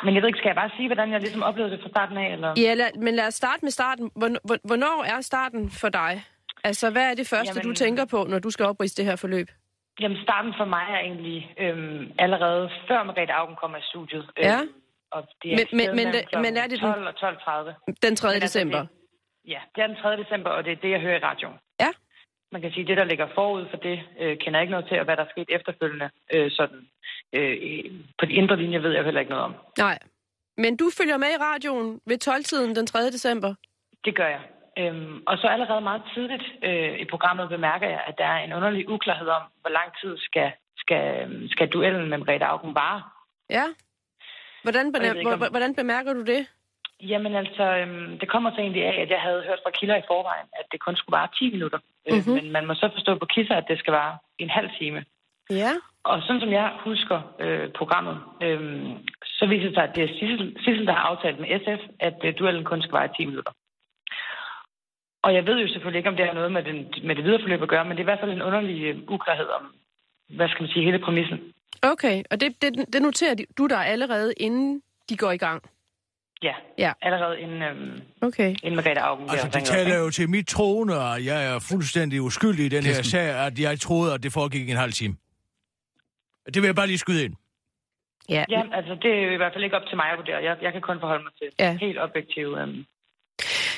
[0.04, 2.16] men jeg ved ikke, skal jeg bare sige, hvordan jeg ligesom oplevede det fra starten
[2.16, 2.32] af?
[2.32, 2.54] Eller?
[2.56, 4.10] ja lad, men lad os starte med starten.
[4.20, 6.24] Hvorn- hvor- Hvornår er starten for dig?
[6.64, 7.68] Altså, hvad er det første, Jamen...
[7.68, 9.48] Du tænker på, når du skal oprise det her forløb?
[10.00, 14.24] Jamen, starten for mig er egentlig øhm, allerede før Margrethe Augen kommer i studiet.
[14.38, 14.58] Øhm, Ja.
[15.10, 17.74] Og det er Men- men- men er det den- 12 og 12.30.
[18.02, 18.28] Den 3.
[18.28, 18.78] Men altså, december.
[18.80, 18.88] det-
[19.54, 20.16] Ja, det er den 3.
[20.16, 21.58] december, og det er det, jeg hører i radioen.
[21.80, 21.88] Ja.
[22.52, 24.88] Man kan sige, at det, der ligger forud for det, øh, kender jeg ikke noget
[24.88, 26.10] til, og hvad der er sket efterfølgende.
[26.34, 26.80] Øh, sådan,
[27.32, 27.56] øh,
[28.18, 29.54] på de indre linjer ved jeg heller ikke noget om.
[29.78, 29.98] Nej.
[30.56, 32.98] Men du følger med i radioen ved 12-tiden den 3.
[32.98, 33.54] december.
[34.04, 34.40] Det gør jeg.
[34.78, 38.52] Øhm, og så allerede meget tidligt øh, i programmet bemærker jeg, at der er en
[38.52, 41.02] underlig uklarhed om, hvor lang tid skal, skal,
[41.50, 43.02] skal duellen med Margrethe Augen vare.
[43.50, 43.64] Ja.
[44.62, 46.46] Hvordan, ikke, om- hvor- hvordan bemærker du det?
[47.00, 50.02] Jamen altså, øhm, det kommer så egentlig af, at jeg havde hørt fra kilder i
[50.06, 51.78] forvejen, at det kun skulle vare 10 minutter.
[52.10, 52.32] Øh, Mhm.
[52.34, 55.04] men man må så forstå på kisser, at det skal vare en halv time.
[55.50, 55.72] Ja.
[56.04, 58.90] Og sådan som jeg husker øh, programmet, øh,
[59.24, 62.14] så viser det sig, at det er Sissel, Sissel, der har aftalt med SF, at
[62.24, 63.52] øh, duellen kun skal vare 10 minutter.
[65.24, 67.40] Og jeg ved jo selvfølgelig ikke, om det har noget med, den, med det videre
[67.42, 69.64] forløb at gøre, men det er i hvert fald en underlig øh, uklarhed om,
[70.36, 71.38] hvad skal man sige, hele præmissen.
[71.82, 75.62] Okay, og det, det, det noterer du dig allerede, inden de går i gang?
[76.42, 76.92] Ja, Ja.
[77.02, 78.50] allerede inden, øh, Okay.
[78.62, 82.64] inden Margrethe Augen Altså, det taler jo til mit troende, og jeg er fuldstændig uskyldig
[82.66, 83.04] i den her Kirsten.
[83.10, 85.14] sag, at jeg troede, at det foregik en halv time.
[86.46, 87.34] Det vil jeg bare lige skyde ind.
[88.28, 88.44] Ja.
[88.50, 90.36] Ja, altså det er i hvert fald ikke op til mig at vurdere.
[90.42, 91.76] Jeg, jeg kan kun forholde mig til ja.
[91.80, 92.84] helt objektive øhm,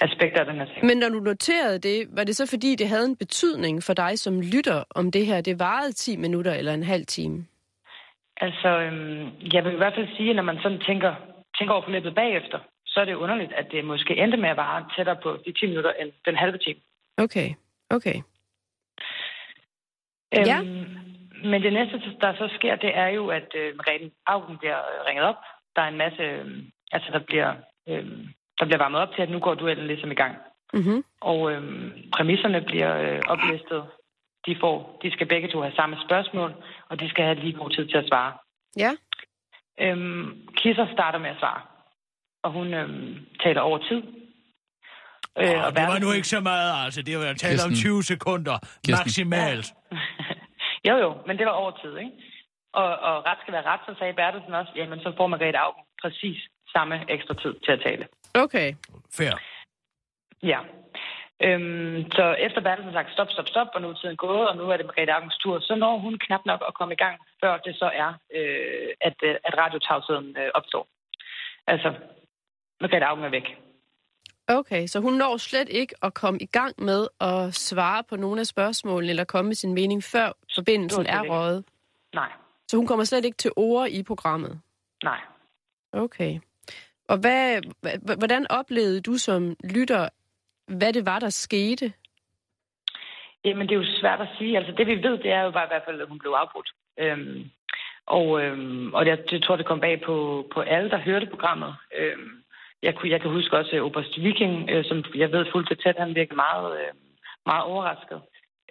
[0.03, 0.85] aspekter af den her sag.
[0.85, 4.19] Men når du noterede det, var det så fordi, det havde en betydning for dig
[4.19, 7.47] som lytter, om det her det varede 10 minutter eller en halv time?
[8.41, 11.15] Altså, øhm, jeg vil i hvert fald sige, at når man sådan tænker,
[11.59, 14.85] tænker over forløbet bagefter, så er det underligt, at det måske endte med at vare
[14.97, 16.81] tættere på de 10 minutter end den halve time.
[17.19, 17.49] Okay,
[17.91, 18.17] okay.
[20.37, 20.63] Øhm, Ja.
[21.51, 24.79] men det næste, der så sker, det er jo, at øh, Margrethe Augen bliver
[25.09, 25.37] ringet op.
[25.77, 26.47] Der er en masse, øh,
[26.93, 27.55] altså der bliver,
[27.89, 28.05] øh,
[28.59, 30.35] der bliver varmet op til, at nu går duellen ligesom i gang.
[30.75, 31.05] Mm-hmm.
[31.21, 31.63] Og øh,
[32.17, 33.83] præmisserne bliver øh, oplistet.
[34.47, 36.51] De, får, de skal begge to have samme spørgsmål,
[36.89, 38.33] og de skal have lige god tid til at svare.
[38.77, 38.91] Ja.
[39.81, 41.61] Øhm, Kisser starter med at svare,
[42.45, 44.03] og hun øhm, taler over tid.
[45.41, 47.03] Øh, Og det var nu ikke så meget, altså.
[47.03, 47.75] Det var tale om Kirsten.
[47.75, 48.93] 20 sekunder Kirsten.
[48.93, 49.67] maksimalt.
[50.89, 52.13] jo, jo, men det var over tid, ikke?
[52.73, 55.85] Og, og ret skal være ret, så sagde Bertelsen også, jamen så får Margrethe Augen
[56.03, 56.39] præcis
[56.77, 58.05] samme ekstra tid til at tale.
[58.45, 58.75] Okay.
[59.17, 59.35] Fair.
[60.43, 60.61] Ja.
[61.43, 64.57] Øhm, så efter Bertelsen har sagt stop, stop, stop, og nu er tiden gået, og
[64.57, 67.17] nu er det Margrethe Augens tur, så når hun knap nok at komme i gang,
[67.43, 70.89] før det så er, øh, at, øh, at radiotavsheden øh, opstår.
[71.67, 71.95] Altså,
[72.81, 73.49] Margrethe Augen er væk.
[74.49, 78.41] Okay, så hun når slet ikke at komme i gang med at svare på nogle
[78.41, 81.65] af spørgsmålene, eller komme med sin mening, før forbindelsen er røget.
[82.15, 82.31] Nej,
[82.69, 84.61] Så hun kommer slet ikke til ord i programmet.
[85.03, 85.21] nej.
[85.93, 86.41] Okay.
[87.09, 87.61] Og hvad,
[88.19, 90.09] hvordan oplevede du som lytter,
[90.67, 91.93] hvad det var, der skete?
[93.45, 94.57] Jamen, det er jo svært at sige.
[94.57, 96.71] Altså, det vi ved, det er jo bare i hvert fald, at hun blev afbrudt.
[96.99, 97.51] Øhm,
[98.07, 101.75] og øhm, og jeg, jeg tror, det kom bag på, på alle, der hørte programmet.
[101.99, 102.43] Øhm,
[102.83, 105.77] jeg, kunne, jeg kan huske også øh, Oberst Viking, øh, som jeg ved fuldt til
[105.77, 106.93] tæt, han virkede meget, øh,
[107.47, 108.21] meget overrasket.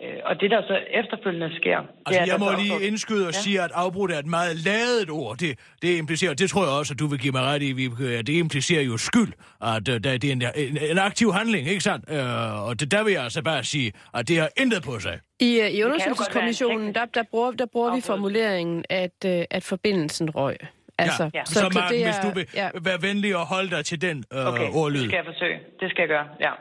[0.04, 1.80] Øh, og det, der så efterfølgende sker...
[1.80, 3.40] det Altså, er, at jeg må lige opstår- indskyde og Ja.
[3.40, 5.38] sige, at afbrudt er et meget ladet ord.
[5.38, 8.18] Det, det implicerer, det tror jeg også, at du vil give mig ret i, Vibeke,
[8.18, 11.82] at det implicerer jo skyld, at uh, det er en, en, en aktiv handling, ikke
[11.84, 12.06] sandt?
[12.10, 15.20] Uh, og det, der vil jeg altså bare sige, at det har intet på sig.
[15.40, 20.30] I, uh, i undersøgelseskommissionen, der, der, bruger, der bruger vi formuleringen, at, uh, at forbindelsen
[20.30, 20.56] røg.
[20.98, 21.30] Altså, ja.
[21.40, 21.46] Ja.
[21.46, 22.70] Så, så Martin, det hvis du vil ja.
[22.82, 25.00] være venlig og holde dig til den uh, Okay, ordlyd.
[25.00, 25.60] det skal jeg forsøge.
[25.80, 26.52] Det skal jeg gøre, ja.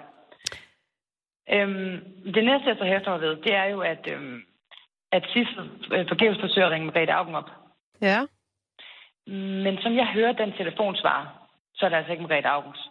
[1.52, 1.94] Øhm,
[2.34, 4.42] det næste, jeg så hæfter mig ved, det er jo, at, øhm,
[5.12, 7.50] at Sissel øh, forgæves forsøger at ringe Margrethe Augen op.
[8.00, 8.20] Ja.
[9.26, 11.26] Men som jeg hører den telefonsvarer,
[11.74, 12.90] så er det altså ikke Margrethe Augens.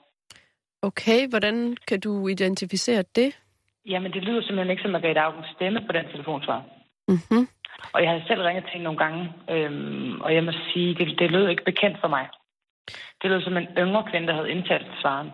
[0.82, 3.40] Okay, hvordan kan du identificere det?
[3.86, 6.64] Jamen, det lyder simpelthen ikke som Margrethe Augens stemme på den telefonsvar.
[7.08, 7.48] Mm-hmm.
[7.94, 11.20] Og jeg har selv ringet til hende nogle gange, øhm, og jeg må sige, det,
[11.20, 12.28] det lød ikke bekendt for mig.
[13.22, 15.32] Det lød som en yngre kvinde, der havde indtalt svaren.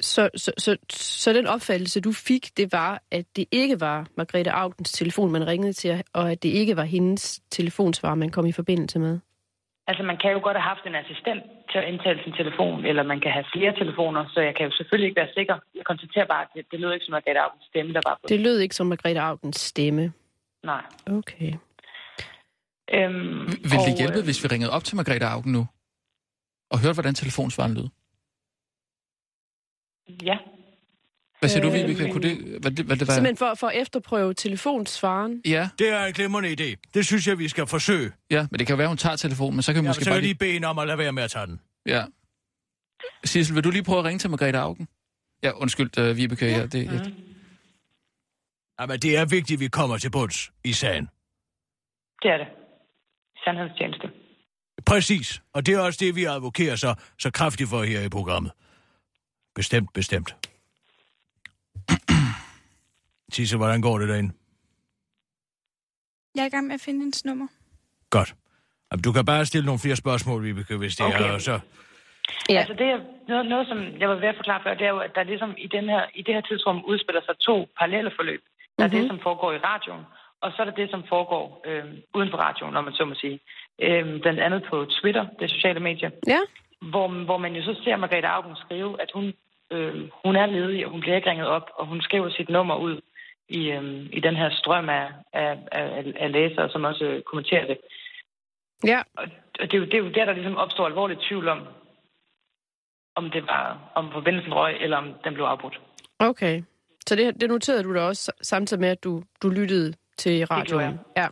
[0.00, 4.52] Så, så, så, så den opfattelse, du fik, det var, at det ikke var Margrethe
[4.52, 8.52] Augens telefon, man ringede til, og at det ikke var hendes telefonsvar, man kom i
[8.52, 9.18] forbindelse med?
[9.86, 13.02] Altså, man kan jo godt have haft en assistent til at indtale sin telefon, eller
[13.02, 15.56] man kan have flere telefoner, så jeg kan jo selvfølgelig ikke være sikker.
[15.78, 18.26] Jeg konstaterer bare, at det, det lød ikke som Margrethe Augens stemme, der var på.
[18.28, 20.12] Det lød ikke som Margrethe Augens stemme.
[20.64, 20.82] Nej.
[21.06, 21.52] Okay.
[22.94, 25.62] Øhm, Vil det og, hjælpe, øh, hvis vi ringede op til Margrethe Augen nu?
[26.72, 27.88] Og hørte, hvordan telefonsvaren lød?
[30.22, 30.36] Ja.
[31.40, 32.12] Hvad siger du, Vibeke?
[32.12, 33.14] Kunne det, hvad, det, hvad det var?
[33.14, 35.42] Simpelthen for, for at efterprøve telefonsvaren.
[35.46, 36.74] Ja, Det er en glimrende idé.
[36.94, 38.12] Det synes jeg, vi skal forsøge.
[38.30, 40.10] ja, men det kan være, hun tager telefonen, men så kan vi Ja, måske så
[40.10, 40.28] bare lige...
[40.28, 41.60] lige bede hende om at lade være med at tage den.
[41.86, 42.04] Ja.
[43.24, 44.88] Sissel, vil du lige prøve at ringe til Margrethe Augen?
[45.42, 46.46] Ja, undskyld, uh, Vibeke.
[46.46, 46.90] Ja, det, ja.
[46.92, 47.12] Mhm.
[48.80, 51.04] Jamen, det er vigtigt, at vi kommer til bunds i sagen.
[52.22, 52.46] Det er det.
[53.44, 54.08] Sandhedstjeneste.
[54.86, 55.42] Præcis.
[55.52, 58.52] Og det er også det, vi advokerer så, så kraftigt for her i programmet.
[59.60, 60.30] Bestemt, bestemt.
[63.32, 64.32] Tisse, hvordan går det derinde?
[66.34, 67.46] Jeg er i gang med at finde hendes nummer.
[68.10, 68.34] Godt.
[68.92, 71.24] Jamen, du kan bare stille nogle flere spørgsmål, Vibeke, hvis det Okay.
[71.28, 71.60] er, og så...
[72.48, 72.58] Ja.
[72.60, 74.98] Altså, det er noget, noget, som jeg var ved at forklare før, det er jo,
[74.98, 78.42] at der ligesom i, den her, i det her tidsrum udspiller sig to parallelle forløb.
[78.78, 78.96] Der er Mhm.
[78.98, 80.04] det, som foregår i radioen,
[80.40, 83.14] og så er der det, som foregår øh, uden for radioen, når man så må
[83.14, 83.40] sige.
[83.82, 86.40] Øh, blandt andet på Twitter, det sociale medie, Ja.
[86.92, 89.32] hvor, hvor man jo så ser Margrethe Augen skrive, at hun,
[89.72, 92.76] øh, hun er ledig, og hun bliver ikke ringet op, og hun skriver sit nummer
[92.76, 93.00] ud
[93.48, 97.66] i, øh, i den her strøm af, af, af, af læsere, som også øh, kommenterer
[97.66, 97.78] det.
[98.84, 99.00] Ja.
[99.16, 99.26] Og
[99.60, 101.60] og det er, jo, det er jo der, der ligesom opstår alvorlig tvivl om,
[103.16, 105.80] om det var, om forbindelsen røg, eller om den blev afbrudt.
[106.18, 106.62] Okay.
[107.06, 110.66] Så det, det noterede du da også, samtidig med, at du, du lyttede til radioen?
[110.66, 110.98] gjorde jeg.
[111.16, 111.26] Ja.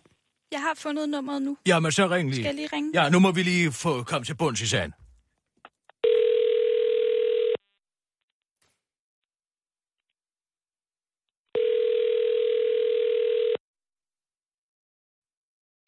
[0.52, 1.56] Jeg har fundet nummeret nu.
[1.66, 2.62] Jamen, så ring Skal jeg lige.
[2.62, 2.90] lige ringe?
[3.02, 4.92] Ja, nu må vi lige få komme til bunds i sagen.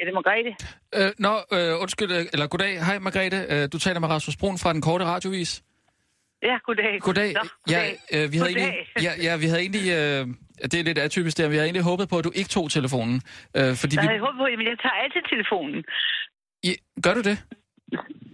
[0.01, 0.53] Er det Margrethe?
[0.95, 2.85] Øh, nå, øh, undskyld, øh, eller goddag.
[2.85, 3.47] Hej, Margrethe.
[3.51, 5.63] Øh, du taler med Rasmus Brun fra den korte radiovis.
[6.43, 7.01] Ja, goddag.
[7.01, 7.33] Goddag.
[7.33, 8.25] Nå, Ja, goddag.
[8.25, 8.69] øh, vi havde goddag.
[8.69, 10.27] egentlig, ja, ja, vi havde egentlig, øh,
[10.71, 13.17] det er lidt atypisk der, vi havde egentlig håbet på, at du ikke tog telefonen.
[13.57, 15.85] Øh, fordi Der vi, havde jeg håbet på, at jeg tager altid telefonen.
[16.63, 16.71] I,
[17.03, 17.37] gør du det?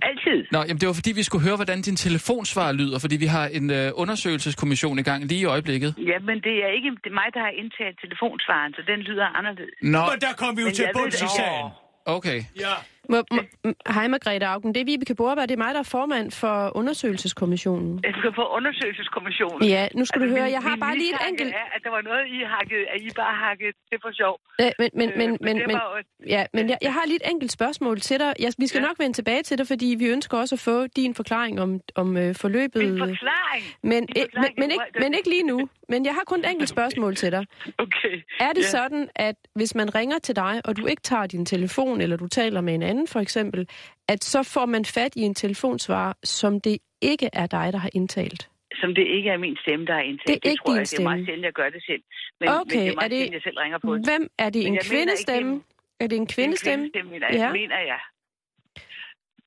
[0.08, 0.38] Altid.
[0.52, 3.46] Nå, jamen det var fordi, vi skulle høre, hvordan din telefonsvar lyder, fordi vi har
[3.46, 5.94] en øh, undersøgelseskommission i gang lige i øjeblikket.
[6.10, 9.26] Ja, men det er ikke det er mig, der har indtaget telefonsvaren, så den lyder
[9.38, 9.74] anderledes.
[9.82, 11.70] Nå, Men der kom vi jo Men til bunds det i sagen.
[12.16, 12.38] okay.
[12.64, 12.74] Ja.
[13.08, 13.40] Må, må,
[13.88, 18.04] hej Margrethe Augen, det er Vibeke Borberg, det er mig, der er formand for undersøgelseskommissionen.
[18.34, 19.68] Få undersøgelseskommissionen.
[19.68, 21.50] Ja, nu skal du høre, min- jeg har bare lige et enkelt...
[21.54, 24.40] Er, at der var noget, I hakket, at I bare hakket det for sjov.
[24.58, 27.16] Ja, men, men, Øh, men, men men, men, var ja, men jeg, jeg har lige
[27.16, 28.32] et enkelt spørgsmål til dig.
[28.38, 28.86] Jeg, vi skal Ja.
[28.86, 32.16] nok vende tilbage til dig, fordi vi ønsker også at få din forklaring om, om
[32.16, 32.82] øh, forløbet.
[32.84, 33.64] Min forklaring.
[33.82, 35.68] Men, Min øh, men, forklaring, men, det ikke, men ikke lige nu.
[35.88, 37.46] Men jeg har kun et enkelt spørgsmål til dig.
[37.78, 38.14] Okay.
[38.40, 38.68] Er det Ja.
[38.68, 42.26] sådan, at hvis man ringer til dig, og du ikke tager din telefon, eller du
[42.28, 43.68] taler med en anden for eksempel,
[44.08, 46.76] at så får man fat i en telefonsvarer, som det
[47.10, 48.42] ikke er dig, der har indtalt?
[48.80, 50.28] Som det ikke er min stemme, der er indtalt.
[50.28, 51.26] Det er ikke tror din jeg, Det er meget stemme.
[51.26, 52.02] sjældent, jeg gør det selv.
[52.40, 54.04] Men, Okay, men det er er meget det- sjældent, jeg selv ringer på det.
[54.10, 54.60] Hvem er det?
[54.60, 55.62] En mener ikke, kvindestemme?
[56.00, 56.84] Er det en kvindestemme?
[56.84, 57.44] En kvindestemme, mener, Ja.
[57.46, 57.52] ja.
[57.60, 58.00] mener jeg.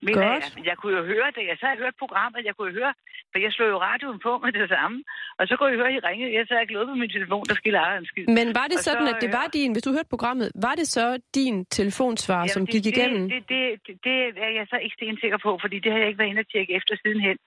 [0.06, 0.44] Mener Godt.
[0.58, 0.66] jeg.
[0.70, 1.44] Jeg kunne jo høre det.
[1.50, 2.40] Jeg så har jeg hørt programmet.
[2.48, 2.94] Jeg kunne jo høre,
[3.32, 4.98] for jeg slog jo radioen på med det samme.
[5.40, 6.32] Og så kunne jeg høre, at I ringede.
[6.38, 8.26] Jeg så har glået på min telefon, der skiller en skid.
[8.40, 10.48] Men var det Og sådan, så, at det øh, var din, hvis du hørte programmet,
[10.68, 11.06] var det så
[11.40, 13.24] din telefonsvar, som Jamen, gik det, igennem?
[13.34, 16.08] Det, det, det, det, det er jeg så ikke stensikker på, fordi det har jeg
[16.10, 17.38] ikke været inde og tjekke efter sidenhen.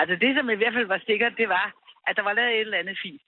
[0.00, 1.66] Altså det, som i hvert fald var sikkert, det var,
[2.08, 3.22] at der var lavet et eller andet fint.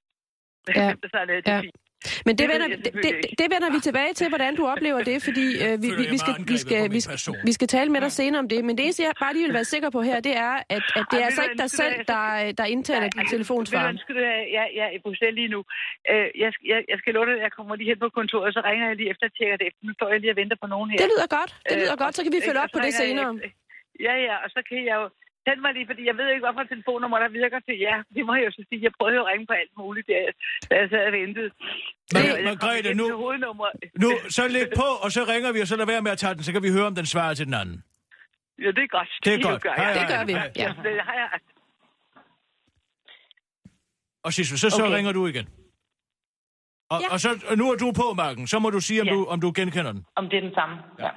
[0.76, 0.86] Ja.
[1.12, 1.60] så er lavet det Ja.
[1.66, 1.78] fint.
[2.26, 5.16] Men det, Det vender, det, det, det, vender vi tilbage til, hvordan du oplever det,
[5.28, 8.12] fordi øh, vi, vi, vi, skal, vi, skal, vi, skal, vi skal tale med dig
[8.20, 8.64] senere om det.
[8.66, 11.04] Men det eneste, jeg bare lige vil være sikker på her, det er, at, at
[11.10, 13.82] det er altså ikke dig selv, der, der indtaler din telefonsvar.
[14.56, 15.60] Jeg, jeg er i Bruxelles lige nu.
[16.12, 18.46] Øh, jeg, skal- jeg, jeg skal love dig, at jeg kommer lige hen på kontoret,
[18.48, 19.80] og så ringer jeg lige efter og tjekker det efter.
[19.88, 20.98] Nu står jeg lige og venter på nogen her.
[21.02, 21.50] Det lyder godt.
[21.70, 23.30] Det lyder Øh, godt, så kan vi følge op på det senere.
[24.06, 25.06] Ja, ja, og så kan jeg jo...
[25.48, 27.98] Send mig lige, fordi jeg ved ikke, hvorfor telefonnummer, der virker til jer.
[28.16, 28.80] Det må jeg jo så sige.
[28.86, 30.32] Jeg prøvede jo at ringe på alt muligt, da jeg,
[30.70, 31.50] da jeg sad og ventede.
[32.14, 33.08] Men, jeg Margrethe, nu-.
[34.04, 36.34] Nu, så læg på, og så ringer vi, og så lad være med at tage
[36.36, 37.76] den, så kan vi høre, om den svarer til den anden.
[38.64, 39.10] Ja, det er godt.
[39.24, 39.62] Det er godt.
[39.62, 39.94] Gør Hej, hej.
[40.00, 40.32] Det gør vi,
[40.62, 40.68] ja.
[40.86, 41.28] Det har jeg.
[44.26, 44.96] Og Sissel, så, så Okay.
[44.96, 45.46] ringer du igen.
[46.90, 47.12] Og, Ja.
[47.12, 48.46] og, så, og nu er du på, Marken.
[48.46, 49.12] Så må du sige, om, Ja.
[49.14, 50.04] du, om du genkender den.
[50.16, 50.76] Om det er den samme.
[50.98, 51.10] Ja.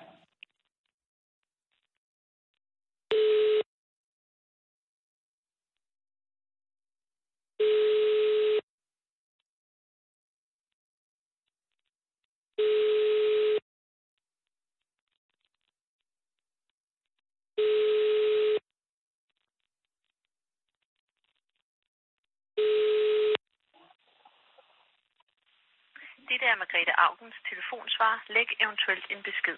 [26.42, 28.14] Det er Margrethe Augens telefonsvar.
[28.36, 29.58] Læg eventuelt en besked.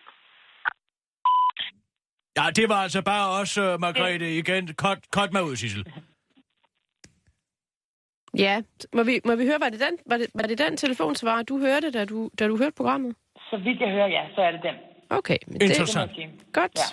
[2.37, 4.63] Ja, det var altså bare os, uh, Margrethe, igen.
[4.83, 5.83] Cut, cut mig ud, Sissel.
[8.37, 8.61] Ja,
[8.93, 11.57] må vi, må vi høre, var det, den, var, det, var det den telefonsvar, du
[11.59, 13.15] hørte, da du, da du hørte programmet?
[13.49, 14.75] Så vidt jeg hører, ja, så er det den.
[15.09, 16.11] Okay, men det Interessant.
[16.15, 16.79] Det godt.
[16.79, 16.89] Ja.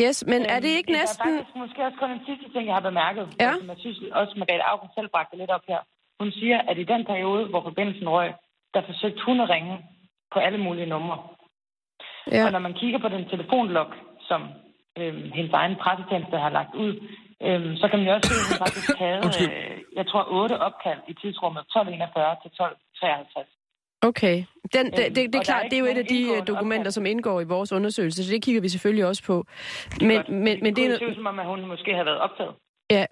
[0.00, 1.26] Yes, men er det ikke Øhm, næsten...
[1.26, 3.52] Der er faktisk måske også kun en sidste ting, jeg har bemærket, Ja.
[3.58, 5.80] som jeg synes også Margrethe Augen selv bragte lidt op her.
[6.20, 8.30] Hun siger, at i den periode, hvor forbindelsen røg,
[8.74, 9.74] der forsøgte hun at ringe
[10.32, 11.18] på alle mulige numre.
[12.32, 12.44] Ja.
[12.46, 13.86] Og når man kigger på den telefonlog,
[14.28, 14.40] som
[14.98, 16.92] øhm, hendes egen pressetjeneste har lagt ud,
[17.48, 20.56] øhm, så kan man jo også se, at hun faktisk havde, øh, jeg tror, otte
[20.68, 23.50] opkald i tidsrummet 1241 til 1253.
[24.10, 24.36] Okay.
[24.74, 26.20] Den, det, Øhm, det, det er er klart, ikke det er jo et af de
[26.34, 26.92] øh, dokumenter, opkald.
[26.92, 29.46] som indgår i vores undersøgelse, så det kigger vi selvfølgelig også på.
[30.00, 30.28] Men, Godt.
[30.28, 32.54] men, men, det er, ud, som om, at hun måske har været optaget.
[32.90, 33.06] ja,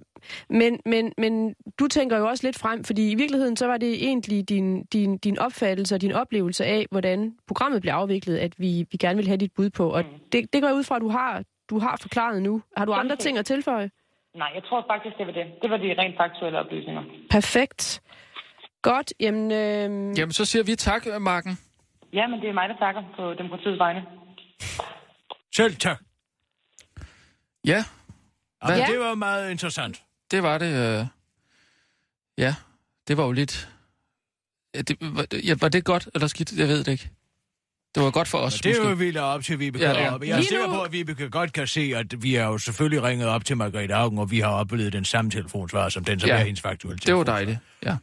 [0.48, 3.92] men, men, men du tænker jo også lidt frem, fordi i virkeligheden så var det
[4.08, 8.86] egentlig din, din, din opfattelse og din oplevelse af, hvordan programmet blev afviklet, at vi,
[8.92, 9.92] vi gerne vil have dit bud på.
[9.92, 12.62] Og det, det går jeg ud fra, at du har, du har forklaret nu.
[12.76, 13.90] Har du andre ting at tilføje?
[14.34, 15.46] Nej, jeg tror faktisk, det var det.
[15.62, 17.02] Det var de rent faktuelle oplysninger.
[17.30, 18.02] Perfekt.
[18.82, 19.50] Godt, jamen...
[19.52, 21.58] Øh, Jamen, så siger vi tak, Marken.
[22.12, 24.02] Ja, men det er mig, der takker på demokratiets vegne.
[25.56, 25.98] Selv tak.
[27.66, 27.84] Ja,
[28.68, 28.74] Ja.
[28.74, 28.86] Ja.
[28.86, 30.02] Det var meget interessant.
[30.30, 31.00] det var det.
[31.00, 31.06] Øh...
[32.38, 32.54] Ja,
[33.08, 33.68] det var jo lidt...
[34.74, 36.58] Ja, det, var, ja, var det godt eller skidt?
[36.58, 37.10] Jeg ved det ikke.
[37.94, 39.84] Det var godt for os, Og det er jo, vi lader op til Vibeke.
[39.84, 40.12] Ja, Ja, ja.
[40.12, 40.18] ja.
[40.26, 43.28] Jeg er sikker på, at Vibeke godt kan se, at vi har jo selvfølgelig ringet
[43.28, 46.34] op til Margrethe Augen, og vi har oplevet den samme telefonsvar som den, som Ja.
[46.34, 47.96] er hendes faktuelle Det var dejligt, ja.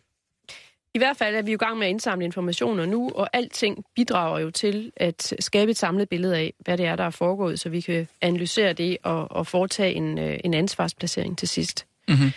[0.94, 3.84] I hvert fald er vi jo i gang med at indsamle informationer nu, og alting
[3.96, 7.60] bidrager jo til at skabe et samlet billede af, hvad det er, der er foregået,
[7.60, 11.86] så vi kan analysere det og, og foretage en, øh, en ansvarsplacering til sidst.
[12.08, 12.32] Mm-hmm.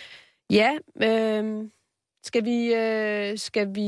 [0.49, 0.71] Ja,
[1.03, 1.63] øh,
[2.23, 3.81] skal, vi, øh, skal vi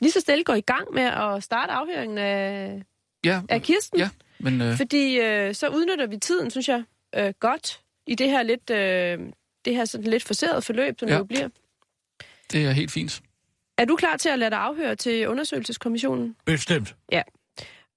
[0.00, 2.82] lige så stille gå i gang med at starte afhøringen af,
[3.24, 3.98] Ja, af Kirsten?
[3.98, 4.08] ja,
[4.40, 6.82] men øh, Fordi øh, så udnytter vi tiden, synes jeg,
[7.14, 9.18] øh, godt i det her lidt, øh,
[9.64, 11.14] det her sådan lidt forserede forløb, som Ja.
[11.14, 11.48] det jo bliver.
[12.52, 13.20] det er helt fint.
[13.78, 16.36] Er du klar til at lade dig afhøre til undersøgelseskommissionen?
[16.44, 16.96] Bestemt.
[17.12, 17.24] Jeg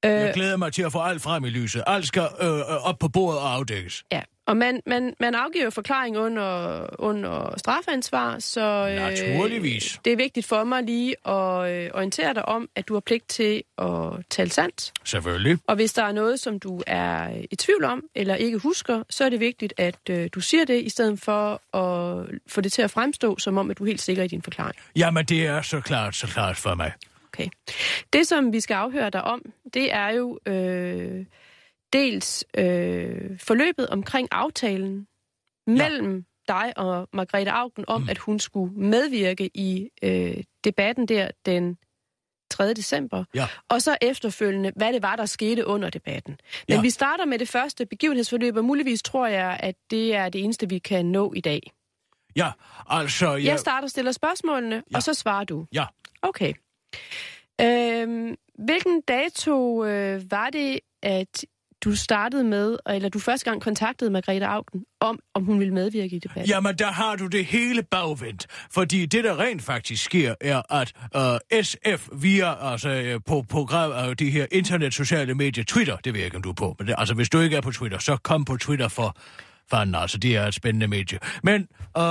[0.05, 1.83] Øh, glæder mig til at få alt frem i lyset.
[1.87, 4.03] Alt skal øh, øh, op på bordet og afdækkes.
[4.11, 9.99] Ja, og man, man, man afgiver forklaring under, under strafansvar, så øh, Naturligvis.
[10.05, 13.29] det er vigtigt for mig lige at øh, orientere dig om, at du har pligt
[13.29, 13.87] til at
[14.29, 14.91] tale sandt.
[15.03, 15.57] Selvfølgelig.
[15.67, 19.25] Og hvis der er noget, som du er i tvivl om, eller ikke husker, så
[19.25, 22.81] er det vigtigt, at øh, du siger det, i stedet for at få det til
[22.81, 24.75] at fremstå, som om, at du er helt sikker i din forklaring.
[24.95, 26.91] Jamen, det er så klart, så klart for mig.
[27.33, 27.47] Okay.
[28.13, 29.41] Det, som vi skal afhøre dig om,
[29.73, 31.25] det er jo øh,
[31.93, 35.07] dels øh, forløbet omkring aftalen
[35.67, 38.09] mellem dig og Margrethe Augen om, mm.
[38.09, 41.77] at hun skulle medvirke i øh, debatten der den
[42.51, 42.73] 3.
[42.73, 43.23] december.
[43.33, 43.47] Ja.
[43.69, 46.39] Og så efterfølgende, hvad det var, der skete under debatten.
[46.67, 46.81] Men Ja.
[46.81, 50.69] vi starter med det første begivenhedsforløb, og muligvis tror jeg, at det er det eneste,
[50.69, 51.71] vi kan nå i dag.
[52.35, 52.51] Ja,
[52.89, 53.35] altså...
[53.35, 54.97] Jeg starter og stiller spørgsmålene, ja.
[54.97, 55.65] og så svarer du.
[55.73, 55.85] Ja.
[56.21, 56.53] Okay.
[57.61, 61.45] Øhm, hvilken dato øh, var det, at
[61.83, 66.15] du startede med, eller du første gang kontaktede Margrethe Augen om, om hun ville medvirke
[66.15, 66.45] i debatten?
[66.45, 68.47] Jamen, der har du det hele bagvendt.
[68.71, 73.91] Fordi det, der rent faktisk sker, er, at øh, SF via, altså øh, på program
[73.91, 76.75] af de her internet sociale medier, Twitter, det ved jeg ikke, om du er på,
[76.79, 79.17] men det, altså hvis du ikke er på Twitter, så kom på Twitter for
[79.71, 81.19] fanden, altså det er et spændende medie.
[81.43, 81.61] Men
[81.97, 82.03] uh,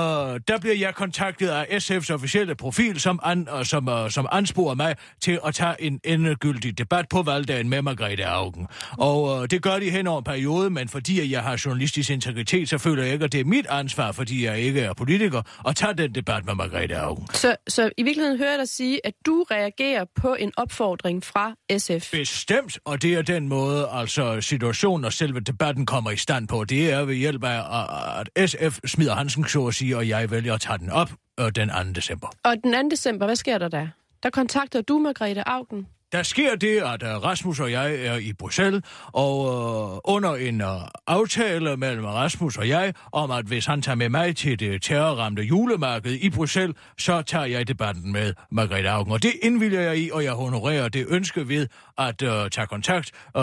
[0.47, 4.75] der bliver jeg kontaktet af SF's officielle profil, som, an, uh, som, uh, som ansporer
[4.75, 8.67] mig til at tage en endegyldig debat på valgdagen med Margrethe Augen.
[8.97, 12.69] Og uh, det gør de hen over en periode, men fordi jeg har journalistisk integritet,
[12.69, 15.75] så føler jeg ikke, at det er mit ansvar, fordi jeg ikke er politiker, at
[15.75, 17.27] tage den debat med Margrethe Augen.
[17.33, 21.53] Så, så i virkeligheden hører jeg dig sige, at du reagerer på en opfordring fra
[21.77, 22.11] SF.
[22.11, 26.63] Bestemt, og det er den måde, altså situationen og selve debatten kommer i stand på.
[26.63, 30.53] Det er ved hjælp af, at SF smider Hansen, så at sige, og jeg vælger
[30.53, 31.75] at tage den op øh, den 2.
[31.95, 32.27] december.
[32.43, 32.89] Og den 2.
[32.89, 33.87] december, hvad sker der der?
[34.23, 35.87] Der kontakter du Margrethe Augen.
[36.11, 40.61] Der sker det, at uh, Rasmus og jeg er i Bruxelles, og uh, under en
[41.07, 45.43] aftale mellem Rasmus og jeg, om at hvis han tager med mig til det terrorramte
[45.43, 49.11] julemarked i Bruxelles, så tager jeg debatten med Margrethe Augen.
[49.11, 53.11] Og det indvilger jeg i, og jeg honorerer det ønske ved at uh, tage kontakt.
[53.35, 53.41] Uh,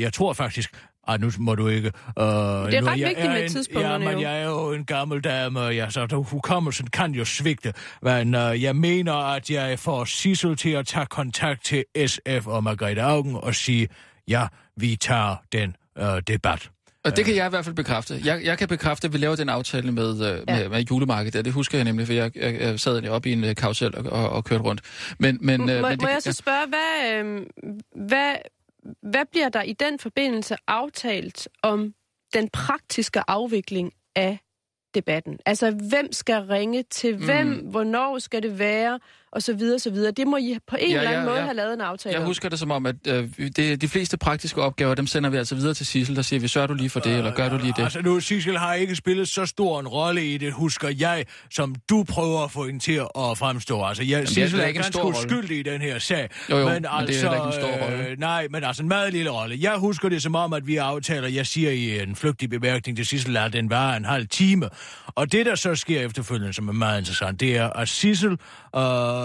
[0.00, 0.70] jeg tror faktisk,
[1.08, 1.92] ej, nu må du ikke...
[2.06, 4.28] Uh, det er ret vigtigt med en, tidspunkterne Ja, men jo.
[4.28, 7.72] jeg er jo en gammel dame, og jeg, så der, hukommelsen kan jo svigte.
[8.02, 12.64] Men uh, jeg mener, at jeg får Sissel til at tage kontakt til SF og
[12.64, 13.88] Margrethe Augen og sige,
[14.28, 16.70] ja, vi tager den uh, debat.
[17.04, 18.20] Og det kan jeg i hvert fald bekræfte.
[18.24, 21.44] Jeg, jeg kan bekræfte, at vi laver den aftale med, øh, med, med julemarkedet.
[21.44, 24.12] Det husker jeg nemlig, for jeg, jeg, jeg sad oppe i en øh, karusel og,
[24.12, 24.80] og, og kørte rundt.
[25.18, 27.46] Men, men, øh, må, men må jeg så spørge, hvad, øh,
[28.08, 28.34] hvad,
[29.02, 31.94] hvad bliver der i den forbindelse aftalt om
[32.34, 34.38] den praktiske afvikling af
[34.94, 35.38] debatten?
[35.46, 37.46] Altså, hvem skal ringe til hvem?
[37.46, 37.70] Mm.
[37.70, 39.00] Hvornår skal det være?
[39.32, 40.12] Og så videre, så videre.
[40.12, 41.44] Det må I på en Ja, eller anden ja, måde ja.
[41.44, 42.26] have lavet en aftale Jeg om.
[42.26, 45.54] husker det som om, at øh, det, de fleste praktiske opgaver, dem sender vi altså
[45.54, 47.72] videre til Sissel, der siger vi, sørger du lige for det, eller gør du lige
[47.76, 47.82] det?
[47.82, 51.74] Altså nu, Sissel har ikke spillet så stor en rolle i det, husker jeg, som
[51.90, 53.82] du prøver at få hende til at fremstå.
[53.84, 55.18] Altså, jeg, Jamen, er Sissel er ikke en ganske stor rolle.
[55.18, 56.28] uskyldig i den her sag.
[56.50, 58.08] Jo, jo, men, men det er altså, ikke en stor rolle.
[58.08, 59.58] Øh, nej, men altså en meget lille rolle.
[59.60, 63.06] Jeg husker det som om, at vi aftaler, jeg siger i en flygtig bemærkning til
[63.06, 64.68] Sissel, at den var en halv time.
[65.06, 68.30] Og det, der så sker efterfølgende, som er meget interessant, det er, at Sissel
[68.76, 69.19] øh,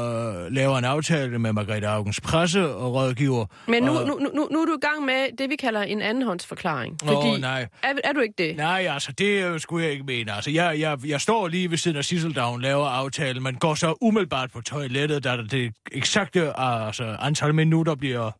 [0.51, 3.45] laver en aftale med Margrethe Augens presserådgiver.
[3.67, 6.01] Men nu, og- nu, nu, nu er du i gang med det, vi kalder en
[6.01, 6.99] andenhåndsforklaring.
[7.03, 7.67] Åh, Fordi, nej.
[7.83, 8.55] Er, er du ikke det?
[8.57, 10.31] Nej, altså, det øh, skulle jeg ikke mene.
[10.33, 13.55] Altså, jeg, jeg, jeg står lige ved siden af Sissel, da hun laver aftalen, men
[13.55, 18.31] går så umiddelbart på toilettet, da det eksakte altså, antal minutter bliver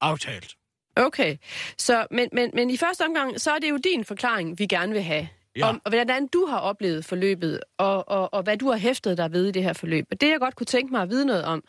[0.00, 0.54] aftalt.
[0.96, 1.36] Okay,
[1.78, 4.92] så, men, men, men i første omgang, så er det jo din forklaring, vi gerne
[4.92, 5.28] vil have.
[5.56, 5.68] Ja.
[5.68, 9.46] Om hvordan du har oplevet forløbet, og, og, og hvad du har hæftet dig ved
[9.46, 10.06] i det her forløb.
[10.10, 11.64] Og det, jeg godt kunne tænke mig at vide noget om,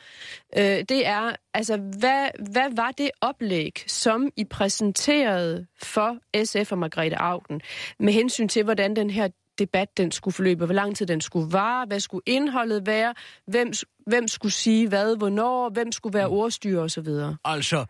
[0.58, 6.78] øh, det er, altså, hvad, hvad var det oplæg, som I præsenterede for SF og
[6.78, 7.62] Margrethe Augen,
[8.00, 9.28] med hensyn til, hvordan den her
[9.60, 13.14] debat den skulle forløbe, hvor lang tid den skulle vare, hvad skulle indholdet være,
[13.48, 13.72] hvem,
[14.08, 17.08] hvem skulle sige hvad, hvornår, hvem skulle være ordstyre osv.
[17.46, 17.86] Altså,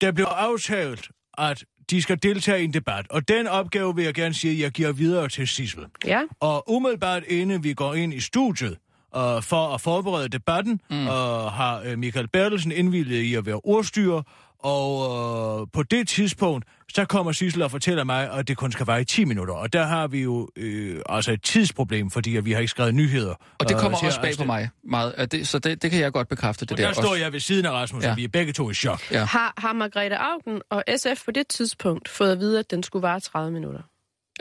[0.00, 4.14] der blev aftalt, at de skal deltage i en debat, og den opgave vil jeg
[4.14, 5.84] gerne sige, at jeg giver videre til Sissel.
[6.06, 6.22] Ja.
[6.40, 8.76] Og umiddelbart inden vi går ind i studiet,
[9.16, 10.96] uh, for at forberede debatten, mm.
[10.96, 11.06] uh,
[11.52, 14.22] har uh, Michael Bertelsen indvildet i at være ordstyrer,
[14.62, 18.86] og uh, på det tidspunkt, så kommer Sissel og fortæller mig, at det kun skal
[18.86, 19.54] være i 10 minutter.
[19.54, 22.94] Og der har vi jo øh, altså et tidsproblem, fordi at vi har ikke skrevet
[22.94, 23.34] nyheder.
[23.58, 25.32] Og det øh, kommer til også bag på mig meget.
[25.32, 27.14] Det, så det, det kan jeg godt bekræfte, det Og der, der står også.
[27.14, 28.04] jeg ved siden af Rasmus.
[28.04, 28.10] Ja.
[28.10, 29.10] og vi er begge to i chok.
[29.10, 29.24] Ja.
[29.24, 33.02] Har, har Margrethe Augen og SF på det tidspunkt fået at vide, at den skulle
[33.02, 33.80] vare 30 minutter?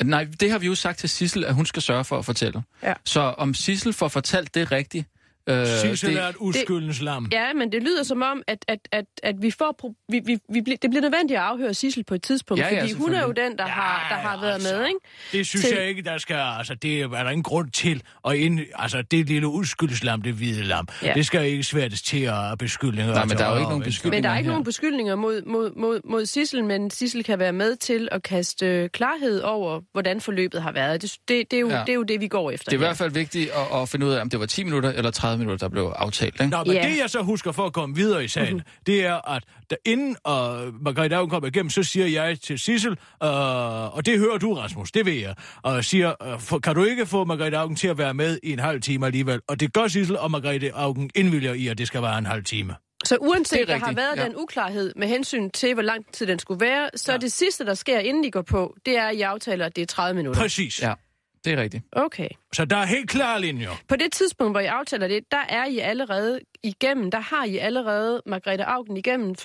[0.04, 2.64] Nej, det har vi jo sagt til Sissel, at hun skal sørge for at fortælle.
[2.84, 2.94] Ja.
[3.06, 5.08] Så om Sissel får fortalt det rigtigt,
[5.50, 7.28] Øh, Sissel er et uskyldens lam.
[7.32, 10.38] Ja, men det lyder som om, at, at, at, at vi får pro- vi, vi,
[10.54, 13.22] vi, det bliver nødvendigt at afhøre Sissel på et tidspunkt, Ja, ja, fordi hun er
[13.24, 15.00] jo den, der, ja, har, der har været altså, med, ikke?
[15.32, 16.36] Det synes Til- jeg ikke, der skal...
[16.58, 18.02] Altså, det er der ingen grund til.
[18.22, 21.14] Og ind, altså, det lille uskyldslam, det hvide lam, Ja.
[21.14, 23.14] det skal ikke svættes til at beskyldninger.
[23.14, 24.52] Nej, men der er jo højre ikke og nogen beskyldninger Men der er ikke her.
[24.52, 28.66] nogen beskyldninger mod, mod, mod, mod Sissel, men Sissel kan være med til at kaste
[28.68, 31.02] øh, klarhed over, hvordan forløbet har været.
[31.02, 31.80] Det, det, det, er, jo, Ja.
[31.80, 33.90] det er jo det, vi går efter Det er i hvert fald vigtigt at, at
[33.90, 36.34] finde ud af, om det var 10 minutter eller 30 minutter, der blev aftalt.
[36.34, 36.48] Ikke?
[36.48, 36.88] Nå, men ja.
[36.90, 38.84] det jeg så husker for at komme videre i sagen, mm-hmm.
[38.86, 42.92] det er, at da inden uh, Margrethe Augen kommer igennem, så siger jeg til Sissel,
[42.92, 42.98] uh,
[43.96, 47.06] og det hører du, Rasmus, det ved jeg, og siger, uh, for, kan du ikke
[47.06, 49.42] få Margrethe Augen til at være med i en halv time alligevel?
[49.48, 52.44] Og det gør Sissel, og Margrethe Augen indvilger i, at det skal være en halv
[52.44, 52.76] time.
[53.06, 54.24] Så uanset er der har været ja.
[54.24, 57.18] den uklarhed med hensyn til, hvor lang tid den skulle være, så ja.
[57.18, 59.82] det sidste, der sker, inden de går på, det er, at I aftaler, at det
[59.82, 60.42] er 30 minutter.
[60.42, 60.82] Præcis.
[60.82, 60.94] Ja,
[61.46, 61.84] det er rigtigt.
[61.92, 62.28] Okay.
[62.54, 63.70] Så der er helt klare linjer.
[63.88, 67.58] På det tidspunkt, hvor I aftaler det, der er I allerede igennem, der har I
[67.58, 69.36] allerede Margrethe Augen igennem.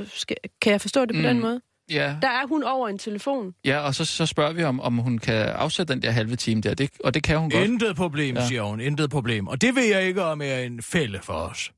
[0.62, 1.22] Kan jeg forstå det på mm.
[1.22, 1.60] den måde?
[1.90, 3.54] Ja, Der er hun over en telefon.
[3.64, 6.60] ja og så, så spørger vi, om, om hun kan afsætte den der halve time
[6.60, 7.64] der, det, og det kan hun godt.
[7.64, 8.40] Intet problem, Ja.
[8.40, 8.46] ja.
[8.48, 8.80] siger hun.
[8.80, 9.46] Intet problem.
[9.48, 11.72] Og det ved jeg ikke, om er en fælde for os.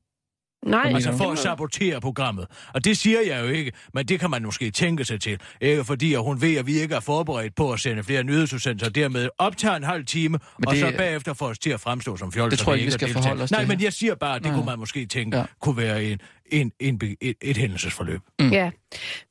[0.65, 2.47] Nej, Altså for at sabotere programmet.
[2.73, 5.39] Og det siger jeg jo ikke, men det kan man måske tænke sig til.
[5.61, 8.87] Ikke fordi at hun ved, at vi ikke er forberedt på at sende flere nyhedsudsendelser,
[8.87, 11.79] og dermed optager en halv time, Men og det- så bagefter får os til at
[11.79, 12.49] fremstå som fjolser.
[12.49, 13.85] Det tror jeg ikke, vi skal forholde os Nej, til men her.
[13.85, 14.55] jeg siger bare, at det Nej.
[14.57, 15.41] kunne man måske tænke, Ja.
[15.41, 15.47] ja.
[15.61, 18.21] kunne være en, en, en, et, et hændelsesforløb.
[18.39, 18.49] Mm.
[18.49, 18.71] Ja,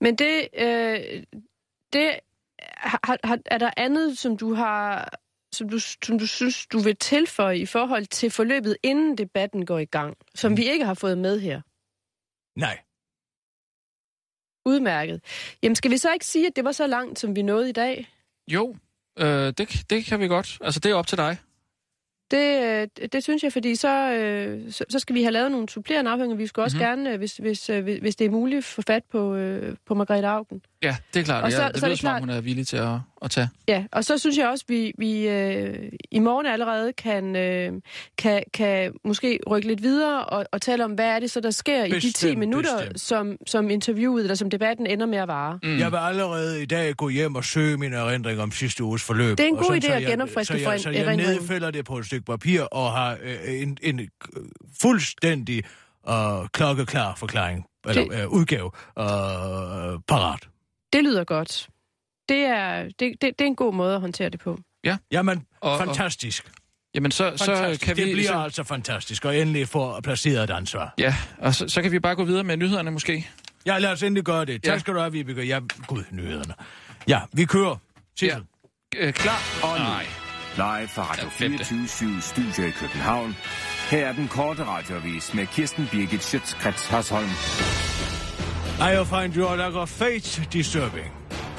[0.01, 0.99] men det, øh,
[1.93, 2.11] det
[2.76, 5.12] har, har, er der andet, som du har,
[5.53, 9.78] som du, som du synes, du vil tilføje i forhold til forløbet, inden debatten går
[9.78, 11.61] i gang, som vi ikke har fået med her?
[12.57, 12.78] Nej.
[14.66, 15.20] Udmærket.
[15.62, 17.72] Jamen, skal vi så ikke sige, at det var så langt, som vi nåede i
[17.72, 18.09] dag?
[18.49, 18.76] Jo,
[19.18, 19.26] øh,
[19.59, 20.59] det, det kan vi godt.
[20.61, 21.36] Altså, det er op til dig.
[22.30, 22.62] Det,
[23.03, 26.11] øh, det synes jeg, fordi så, øh, så, så skal vi have lavet nogle supplerende
[26.11, 26.36] afhænger.
[26.36, 26.84] Vi skal også Mhm.
[26.84, 26.99] mm-hmm.
[27.05, 29.94] gerne, øh, hvis, hvis, øh, hvis hvis det er muligt, få fat på, øh, på
[29.94, 30.62] Margrethe Augen.
[30.83, 31.43] Ja, det er klart.
[31.43, 32.66] Og Og så- ja, det så er lyder det som om, klart- hun er villig
[32.66, 32.89] til at,
[33.22, 33.49] at tage.
[33.68, 37.72] Ja, og så synes jeg også, at vi, vi øh, i morgen allerede kan, øh,
[38.18, 41.51] kan, kan måske rykke lidt videre og, og tale om, hvad er det så, der
[41.51, 43.01] sker i de 10 Bestemt, minutter, bestemt.
[43.01, 45.59] som, som interviewet eller som debatten ender med at vare.
[45.62, 45.79] Mm.
[45.79, 49.39] Jeg vil allerede i dag gå hjem og søge min erindring om sidste uges forløb.
[49.39, 51.70] Det er en og god sådan, idé så at genopfriske så jeg, så jeg nedfælder
[51.70, 54.07] det på et stykke papir og har øh, en, en øh,
[54.83, 55.62] fuldstændig
[56.09, 56.14] øh,
[56.53, 59.05] klokkeklar forklaring, eller Det- øh, udgave øh,
[60.09, 60.49] parat.
[60.93, 61.68] Det lyder godt.
[62.28, 64.59] Det er, det, det, det er en god måde at håndtere det på.
[64.84, 64.97] Ja.
[65.12, 66.51] Jamen, Og- og- fantastisk.
[66.95, 67.86] Jamen, så, så fantastisk.
[67.86, 68.05] kan vi...
[68.05, 70.95] det bliver så, altså fantastisk, og endelig få placeret et ansvar.
[70.99, 73.28] Ja, og så, så kan vi bare gå videre med nyhederne måske.
[73.66, 74.62] Ja, lad os endelig gøre det.
[74.62, 74.78] Tak Ja.
[74.78, 75.43] skal du have, Vibeke.
[75.43, 76.55] Ja, gud, nyhederne.
[77.09, 77.76] Ja, vi kører.
[78.18, 78.43] Sissel.
[78.97, 79.39] Øh, klar?
[79.62, 80.07] Og nu, Nej.
[80.57, 83.36] live fra Radio 24 Studio i København.
[83.91, 87.28] Her er den korte radiovis med Kirsten Birgit Schøtzgrads Hasholm.
[88.81, 91.18] I'll find your lack of faith fate disturbing.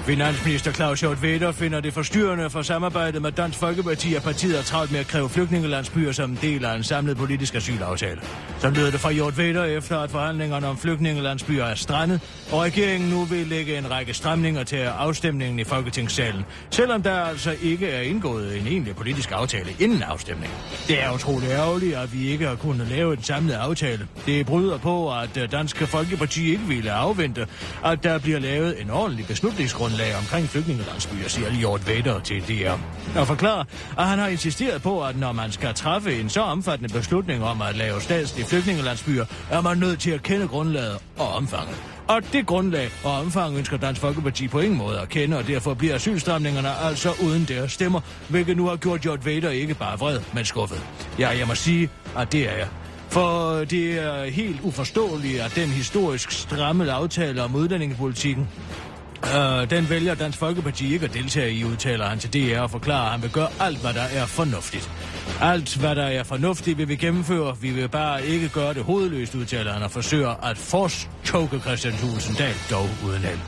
[0.10, 4.64] Finansminister Claus Hjort Vedder finder det forstyrrende for samarbejdet med Dansk Folkeparti, at partiet er
[4.64, 8.22] travlt med at kræve flygtningelandsbyer som en del af en samlet politisk asylaftale.
[8.60, 13.10] Så lyder det fra Hjort Vedder efter, at forhandlingerne om flygtningelandsbyer er strandet, og regeringen
[13.10, 18.02] nu vil lægge en række stramninger til afstemningen i Folketingssalen, selvom der altså ikke er
[18.02, 20.58] indgået en egentlig politisk aftale inden afstemningen.
[20.88, 24.08] Det er utroligt ærgerligt, at vi ikke har kunnet lave en samlet aftale.
[24.26, 27.48] Det bryder på, at Danske Folkeparti ikke ville afvente,
[27.86, 32.74] at der bliver lavet en ordentlig beslutningsgrundlag omkring flygtningelandsbyer, siger Jort Vader til DR.
[33.20, 33.64] Og forklarer,
[33.98, 37.62] at han har insisteret på, at når man skal træffe en så omfattende beslutning om
[37.62, 41.76] at lave statslige flygtningelandsbyer, er man nødt til at kende grundlaget og omfanget.
[42.08, 45.74] Og det grundlag og omfang ønsker Dansk Folkeparti på ingen måde at kende, og derfor
[45.74, 50.20] bliver asylstramningerne altså uden deres stemmer, hvilket nu har gjort Jort Vader ikke bare vred,
[50.34, 50.82] men skuffet.
[51.20, 52.68] Ja, jeg må sige, at det er jeg.
[53.10, 58.48] For det er helt uforståeligt, at den historisk stramme aftale om udlændingepolitikken,
[59.24, 63.06] øh, den vælger Dansk Folkeparti ikke at deltage i, udtaler han til DR og forklarer,
[63.06, 64.92] at han vil gøre alt, hvad der er fornuftigt.
[65.42, 67.58] Alt, hvad der er fornuftigt, vil vi gennemføre.
[67.62, 72.36] Vi vil bare ikke gøre det hovedløst, udtaler han og forsøger at force-choke Christian Thulesen
[72.36, 73.40] Dahl, dog uden held.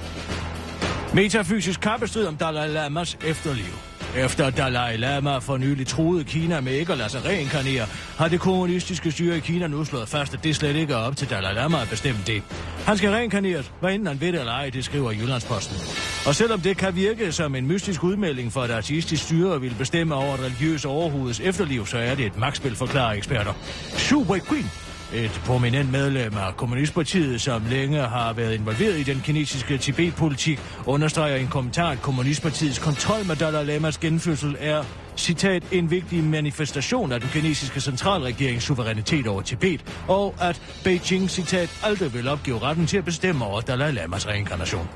[1.13, 3.90] Metafysisk kappestrid om Dalai Lamas efterliv.
[4.17, 7.85] Efter Dalai Lama for nylig truede Kina med ikke at lade sig reinkarnere,
[8.17, 11.17] har det kommunistiske styre i Kina nu slået fast, at det slet ikke er op
[11.17, 12.43] til Dalai Lama at bestemme det.
[12.85, 15.77] Han skal reinkarneres, hvad enten han ved det eller ej, det skriver Jyllandsposten.
[16.25, 20.15] Og selvom det kan virke som en mystisk udmelding for et artistisk styre vil bestemme
[20.15, 23.53] over et religiøst overhoveds efterliv, så er det et magtspil, forklarer eksperter.
[23.97, 24.69] Super Queen
[25.13, 31.35] et prominent medlem af Kommunistpartiet, som længe har været involveret i den kinesiske Tibet-politik, understreger
[31.35, 34.83] i en kommentar, at Kommunistpartiets kontrol med Dalai Lamas genfødsel er
[35.17, 41.69] citat, en vigtig manifestation af den kinesiske centralregerings suverænitet over Tibet, og at Beijing, citat,
[41.83, 44.89] aldrig vil opgive retten til at bestemme over Dalai Lamas reinkarnation.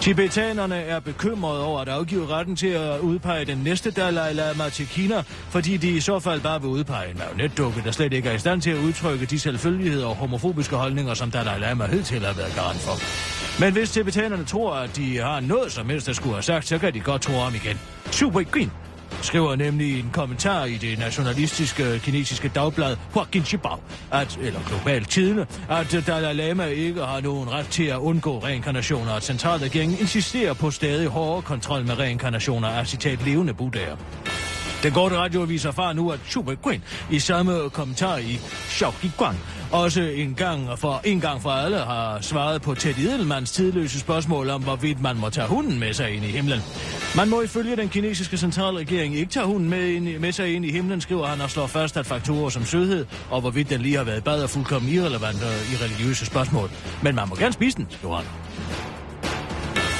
[0.00, 4.86] Tibetanerne er bekymrede over at afgive retten til at udpege den næste Dalai Lama til
[4.86, 8.34] Kina, fordi de i så fald bare vil udpege en marionetdukke, der slet ikke er
[8.34, 12.32] i stand til at udtrykke de selvfølgeligheder og homofobiske holdninger, som Dalai Lama hidtil har
[12.32, 12.92] været garant for.
[13.60, 16.78] Men hvis tibetanerne tror, at de har noget som helst der skulle have sagt, så
[16.78, 17.80] kan de godt tro om igen.
[18.10, 18.72] Super Green
[19.22, 23.80] skriver nemlig i en kommentar i det nationalistiske kinesiske dagblad Huakin Shibao,
[24.12, 29.10] at, eller Global Tidene, at Dalai Lama ikke har nogen ret til at undgå reinkarnationer,
[29.10, 33.96] og at centralregeringen insisterer på stadig hårdere kontrol med reinkarnationer af citat levende buddhaer.
[34.86, 39.34] Den korte radioavis erfarer nu, at Super Queen i samme kommentar i Xiaoqi Guan
[39.72, 44.50] også en gang for, en gang for alle har svaret på Ted Edelmans tidløse spørgsmål
[44.50, 46.60] om, hvorvidt man må tage hunden med sig ind i himlen.
[47.16, 50.70] Man må ifølge den kinesiske centralregering ikke tage hunden med, ind, med sig ind i
[50.70, 54.04] himlen, skriver han og slår fast, at faktorer som sødhed og hvorvidt den lige har
[54.04, 56.70] været bad er fuldkommen irrelevant øh, i religiøse spørgsmål.
[57.02, 58.26] Men man må gerne spise den, skriver han.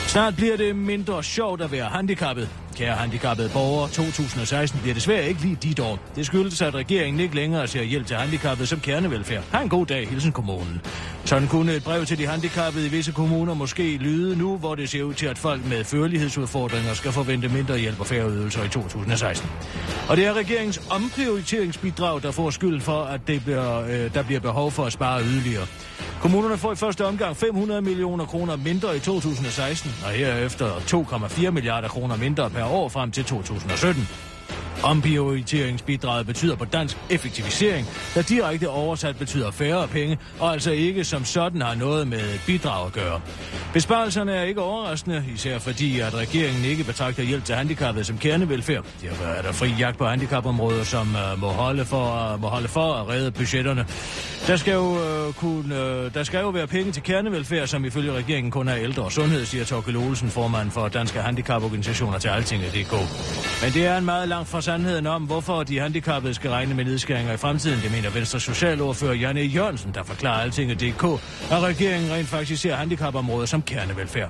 [0.07, 2.49] Snart bliver det mindre sjovt at være handicappet.
[2.77, 5.99] Kære handicappede borgere, 2016 bliver desværre ikke lige dit år.
[6.17, 9.43] Det skyldes, at regeringen ikke længere ser hjælp til handicappede som kernevelfærd.
[9.53, 10.81] Ha' en god dag, hilsen kommunen.
[11.25, 14.89] Sådan kunne et brev til de handicappede i visse kommuner måske lyde nu, hvor det
[14.89, 18.69] ser ud til, at folk med førlighedsudfordringer skal forvente mindre hjælp og færre ydelser i
[18.69, 19.51] 2016.
[20.09, 24.41] Og det er regeringens omprioriteringsbidrag, der får skyld for, at det bliver, øh, der bliver
[24.41, 25.67] behov for at spare yderligere.
[26.21, 31.89] Kommunerne får i første omgang 500 millioner kroner mindre i 2016, og herefter 2,4 milliarder
[31.89, 34.26] kroner mindre per år frem til 2017.
[34.83, 41.25] Omprioriteringsbidraget betyder på dansk effektivisering, der direkte oversat betyder færre penge, og altså ikke som
[41.25, 43.21] sådan har noget med bidrag at gøre.
[43.73, 48.85] Besparelserne er ikke overraskende, især fordi, at regeringen ikke betragter hjælp til handicappede som kernevelfærd.
[49.03, 52.69] Derfor er der fri jagt på handicapområder, som uh, må, holde for, uh, må holde
[52.69, 53.87] for at redde budgetterne.
[54.47, 58.13] Der skal, jo, uh, kunne, uh, der skal jo være penge til kernevelfærd, som ifølge
[58.13, 62.93] regeringen kun er ældre og sundhed, siger Torkel Olsen, formand for Danske Handicaporganisationer til Altinget.dk.
[63.63, 66.85] Men det er en meget lang fra sandheden om, hvorfor de handicappede skal regne med
[66.85, 67.81] nedskæringer i fremtiden.
[67.83, 71.05] Det mener Venstre Socialordfører Janne Jørgensen, der forklarer Altinget.dk,
[71.51, 74.29] at regeringen rent faktisk ser handicapområdet som kernevelfærd.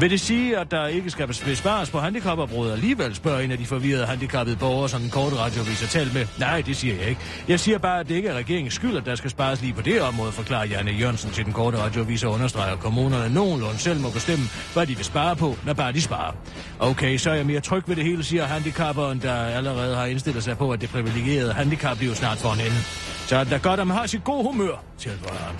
[0.00, 3.66] Vil det sige, at der ikke skal bespares på handicapområdet alligevel, spørger en af de
[3.66, 6.26] forvirrede handicappede borgere, som den korte radiovis har talt med.
[6.38, 7.20] Nej, det siger jeg ikke.
[7.48, 9.82] Jeg siger bare, at det ikke er regeringens skyld, at der skal spares lige på
[9.82, 14.00] det område, forklarer Janne Jørgensen til den korte radiovis og understreger, at kommunerne nogenlunde selv
[14.00, 16.32] må bestemme, hvad de vil spare på, når bare de sparer.
[16.78, 20.44] Okay, så er jeg mere tryg ved det hele, siger handicapperen, der allerede har indstillet
[20.44, 22.82] sig på, at det privilegerede handicap bliver snart for en ende.
[23.26, 25.54] Så er det da godt, at man har sit gode humør, tilføjer han.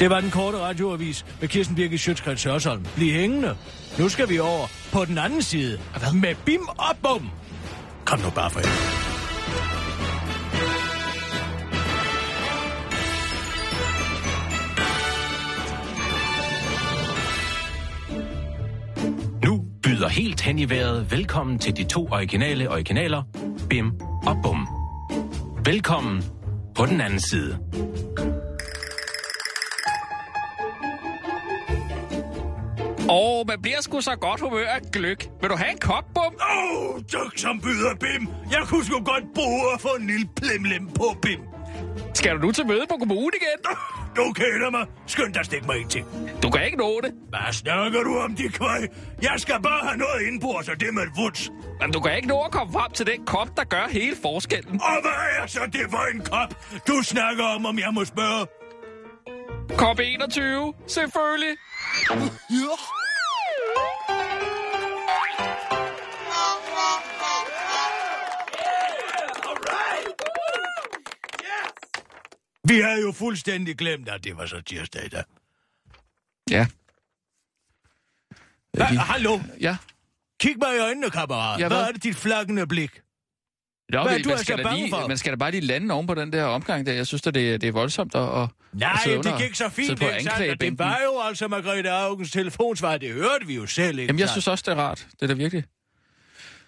[0.00, 2.86] Det var den korte radioavis med Kirsten Birgit Sjøtskrets Sørsholm.
[2.96, 3.56] Bliv hængende.
[3.98, 5.80] Nu skal vi over på den anden side
[6.14, 7.30] med bim og bum.
[8.04, 9.05] Kom nu bare for helvede.
[19.96, 23.22] Nu byder helt hen i vejret velkommen til de to originale originaler,
[23.68, 23.92] Bim
[24.26, 24.68] og Bum.
[25.64, 26.24] Velkommen
[26.74, 27.58] på den anden side.
[33.08, 35.28] Åh, oh, man bliver sgu så godt humør af gløk.
[35.40, 36.24] Vil du have en kop, Bum?
[36.24, 38.28] Åh, oh, tak som byder, Bim.
[38.50, 41.40] Jeg kunne sgu godt bruge at få en lille plemlem på, Bim.
[42.14, 43.76] Skal du nu til møde på kommunen igen?
[44.16, 44.86] Du kender mig.
[45.06, 46.04] Skynd dig stik mig ind til.
[46.42, 47.12] Du kan ikke nå det.
[47.28, 48.88] Hvad snakker du om, de kvej?
[49.22, 51.50] Jeg skal bare have noget indbord, så det med et vuds.
[51.80, 54.80] Men du kan ikke nå at komme frem til den kop, der gør hele forskellen.
[54.80, 56.54] Og hvad er så det for en kop,
[56.88, 58.46] du snakker om, om jeg må spørge?
[59.78, 61.56] Kop 21, selvfølgelig.
[62.50, 63.05] Ja.
[72.68, 75.22] Vi havde jo fuldstændig glemt, at det var så tirsdag i dag.
[76.50, 76.66] Ja.
[78.72, 79.38] Hva, hallo?
[79.60, 79.76] Ja.
[80.40, 81.60] Kig mig i øjnene, kammerat.
[81.60, 81.78] Ja, hvad?
[81.78, 81.88] hvad?
[81.88, 82.90] er det dit flakkende blik?
[83.88, 85.08] Nå, Hvad er du man, altså skal bange lige, for?
[85.08, 86.92] man skal da bare lige lande oven på den der omgang der.
[86.92, 90.00] Jeg synes da, det, det er voldsomt at, at Nej, at det gik så fint,
[90.00, 90.60] det, ikke sandt?
[90.60, 94.28] Det var jo altså Margrethe Augens telefonsvar, det hørte vi jo selv, ikke Jamen, jeg
[94.28, 95.06] synes også, det er rart.
[95.12, 95.64] Det er da virkelig.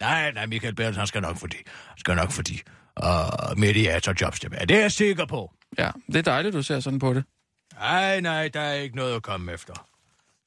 [0.01, 2.59] Nej, nej, Michael Bertelsen, han skal nok få de, han skal nok få de
[3.03, 4.67] uh, mediatorjobs tilbage.
[4.67, 5.53] Det er jeg sikker på.
[5.79, 7.25] Ja, det er dejligt, du ser sådan på det.
[7.79, 9.75] Nej, nej, der er ikke noget at komme efter.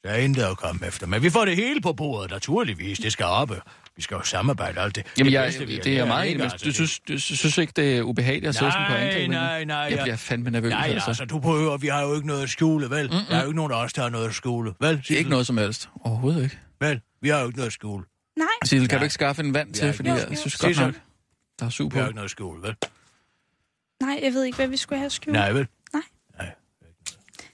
[0.03, 1.07] Der er intet at komme efter.
[1.07, 2.99] Men vi får det hele på bordet, naturligvis.
[2.99, 3.61] Det skal oppe.
[3.95, 5.05] Vi skal jo samarbejde alt det.
[5.17, 6.51] Jamen, det jeg, bedste, vi det er jeg meget enig med.
[6.51, 9.31] Altså, Du synes, du synes ikke, det er ubehageligt at sidde sådan på Nej, anklagebænken?
[9.39, 9.77] nej, nej.
[9.77, 11.09] Jeg bliver fandme nervøs, Nej, altså.
[11.09, 13.07] altså, du behøver, vi har jo ikke noget at skjule, vel?
[13.11, 13.25] Mm-mm.
[13.29, 15.03] Der er jo ikke nogen af os, der har noget at skjule, vel?
[15.09, 15.89] Ikke noget som helst.
[16.01, 16.59] Overhovedet ikke.
[16.81, 18.05] Vel, vi har jo ikke noget at skjule.
[18.37, 18.47] Nej.
[18.63, 20.85] Sissel, kan du ikke skaffe en vand til, fordi jeg synes godt Sissel.
[20.85, 20.95] nok,
[21.59, 21.95] der er super.
[21.95, 22.75] Vi har ikke noget skjul, vel?
[24.01, 25.33] Nej, jeg ved ikke, hvad vi skulle have skjult.
[25.33, 25.67] Nej, vel?
[25.93, 26.01] Nej.
[26.37, 26.51] Nej.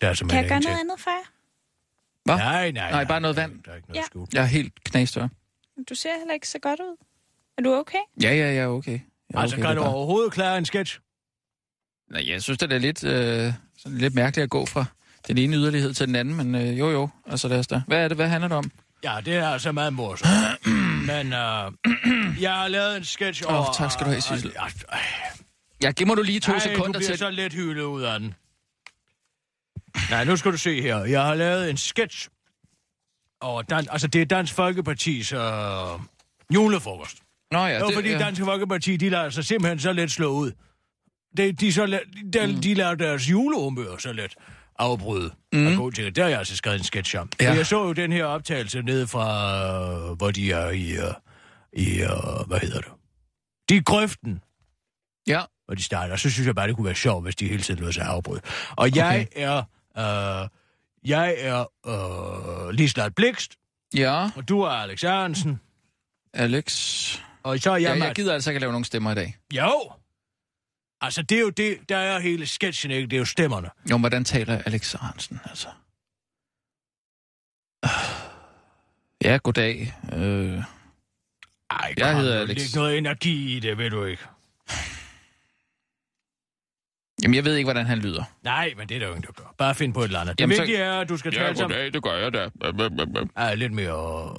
[0.01, 1.25] Der er Kan jeg gøre noget andet for jer?
[2.25, 2.35] Hvad?
[2.37, 3.63] Nej, nej, Nej, bare noget vand.
[3.63, 3.93] Der er ikke Ja.
[3.93, 4.27] noget skjul.
[4.33, 5.27] Jeg er helt knastør.
[5.89, 6.95] Du ser heller ikke så godt ud.
[7.57, 7.97] Er du okay?
[8.21, 8.91] Ja, ja, ja, okay.
[8.91, 9.01] Jeg
[9.33, 10.99] er Altså, okay, kan du bare- overhovedet klare en sketch?
[12.11, 14.85] Nej, jeg synes, det er lidt, øh, sådan lidt mærkeligt at gå fra
[15.27, 17.09] den ene yderlighed til den anden, men øh, jo, jo.
[17.27, 17.81] Altså, lad os da.
[17.87, 18.17] Hvad er det?
[18.17, 18.71] Hvad handler det om?
[19.03, 20.31] Ja, det er altså meget morsomt.
[21.11, 21.71] Men øh,
[22.45, 23.73] jeg har lavet en sketch Åh, over...
[23.73, 24.51] tak skal du have, Sissel.
[24.55, 24.99] Ja, Ja,
[25.81, 27.17] giv mig du lige to Ej, sekunder du bliver til.
[27.17, 28.33] så let hyldet ud af den.
[30.09, 30.97] Nej, nu skal du se her.
[31.05, 32.29] Jeg har lavet en sketch
[33.41, 35.39] over Dan- altså det er Dansk Folkepartis øh,
[36.53, 37.17] julefrokost.
[37.51, 38.17] Nå ja, det var det- fordi ja.
[38.17, 40.51] Dansk Folkeparti, de lader sig simpelthen så let slå ud.
[41.37, 41.99] De, de, så let,
[42.33, 42.61] de, Mm.
[42.61, 44.35] de lader deres julehumør så let
[44.79, 45.31] afbryde.
[45.53, 45.67] Mm.
[45.67, 46.15] Og gå til det.
[46.15, 47.29] Der har jeg altså skrevet en sketch om.
[47.41, 47.53] Ja.
[47.53, 51.13] Jeg så jo den her optagelse nede fra, øh, hvor de er i, øh,
[51.73, 52.91] i øh, hvad hedder det?
[53.69, 54.41] De er grøften
[55.27, 55.41] Ja.
[55.67, 56.15] Hvor de starter.
[56.15, 58.41] Så synes jeg bare, det kunne være sjovt, hvis de hele tiden lød sig afbryde.
[58.75, 59.57] Og jeg er...
[59.97, 60.49] Øh,
[61.05, 61.65] jeg er
[62.67, 63.55] øh, Lislert Blikst,
[63.93, 65.61] Ja, og du er Alex Arensen,
[66.33, 66.67] Alex.
[67.43, 69.37] og så er jeg, Ja, jeg gider altså ikke lave nogen stemmer i dag.
[69.53, 69.91] Jo!
[71.01, 73.07] Altså, det er jo det, der er hele sketchen, ikke?
[73.07, 73.69] Det er jo stemmerne.
[73.89, 75.67] Jo, men hvordan taler Alex Hansen, altså?
[79.23, 79.93] Ja, goddag.
[80.13, 80.63] Øh,
[81.69, 82.57] Ej, Jeg hedder Alex.
[82.57, 84.23] Læg noget energi i det, ved du ikke.
[87.23, 88.23] Jamen, jeg ved ikke, hvordan han lyder.
[88.43, 89.53] Nej, men det er der jo ingen, der gør.
[89.57, 90.37] Bare find på et eller andet.
[90.37, 91.93] Det Jamen, så- vigtige er, at du skal tale sammen.
[91.93, 92.49] det gør jeg da.
[93.35, 94.35] Ej, lidt mere...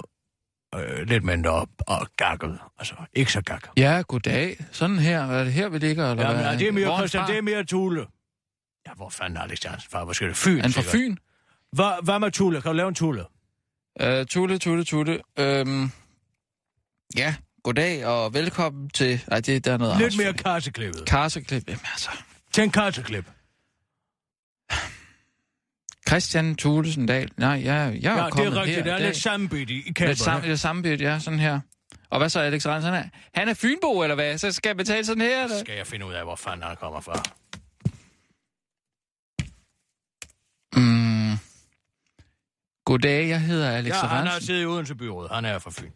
[0.75, 2.59] Øh, lidt mindre op og gakket.
[2.79, 3.69] Altså, ikke så gakket.
[3.77, 4.57] Ja, goddag.
[4.71, 5.21] Sådan her.
[5.31, 6.51] Er det her, vi ligger, eller Ja, men, hvad?
[6.51, 8.05] ja, det er mere Christian, det er mere Tule.
[8.87, 10.03] Ja, hvor fanden er Alex Hansen fra?
[10.03, 10.37] Hvor skal det?
[10.37, 10.81] Fyn, Er han fra.
[10.81, 11.15] Fyn?
[11.71, 12.61] Hvad, hvad med Tule?
[12.61, 13.25] Kan du lave en Tule?
[14.03, 15.19] Uh, Tulle, Tulle, Tulle.
[15.39, 15.91] Øhm,
[17.17, 19.21] ja, goddag og velkommen til...
[19.29, 21.05] Nej, det der er noget Lidt mere karseklippet.
[21.05, 21.63] Karseklip.
[21.67, 22.09] Jamen altså...
[22.51, 23.25] Tænk karseklip.
[26.07, 27.31] Christian Thulesen Dahl.
[27.37, 28.77] Nej, jeg, jeg er Ja, jo det kommet er rigtigt.
[28.77, 30.15] her Der er lidt sammenbidt i, i Lidt kæmperne.
[30.15, 31.59] sam, lidt sammenbit, ja, sådan her.
[32.09, 32.85] Og hvad så, Alex Rens?
[32.85, 33.03] Han er,
[33.35, 34.37] han er Fynbo, eller hvad?
[34.37, 35.59] Så skal jeg betale sådan her, eller?
[35.59, 37.23] Skal jeg finde ud af, hvor fanden han kommer fra?
[40.75, 41.37] Mm.
[42.85, 44.41] Goddag, jeg hedder Alex Ja, han har Ransen.
[44.47, 45.29] siddet i Odense Byråd.
[45.33, 45.91] Han er fra Fyn.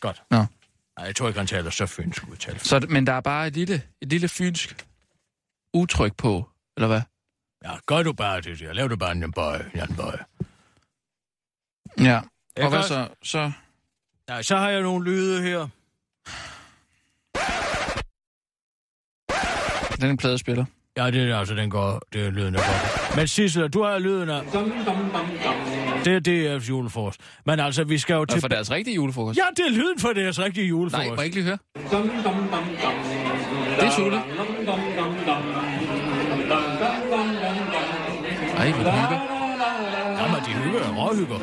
[0.00, 0.22] Godt.
[0.30, 0.36] Nå.
[0.36, 2.58] Nej, jeg tror ikke, han taler så fynsk udtale.
[2.58, 4.86] Så, men der er bare et lille, et lille fynsk
[5.74, 7.00] udtryk på, eller hvad?
[7.64, 8.58] Ja, gør du bare det.
[8.60, 8.72] der.
[8.72, 9.70] Lav du bare en bøje.
[9.74, 10.24] Ja, en bøje.
[12.00, 12.20] Ja.
[12.62, 13.08] Og hvad så?
[13.22, 13.52] Så...
[14.28, 15.68] Nej, så har jeg nogle lyde her.
[19.96, 20.64] Den er en pladespiller.
[20.96, 23.16] Ja, det er altså, den går, det er lyden, går.
[23.16, 24.42] Men Sissel, du har lyden af...
[26.04, 27.20] Det er DF's julefrokost.
[27.46, 28.40] Men altså, vi skal jo Og til...
[28.40, 29.38] for deres rigtige julefrokost.
[29.38, 31.06] Ja, det er lyden for deres rigtige julefrokost.
[31.06, 31.58] Nej, må jeg ikke lige høre?
[33.80, 34.16] Det er Tulle.
[38.56, 39.20] Ej, hvor hygger.
[40.20, 40.94] Jamen, de hygger.
[40.96, 41.38] Råhygger.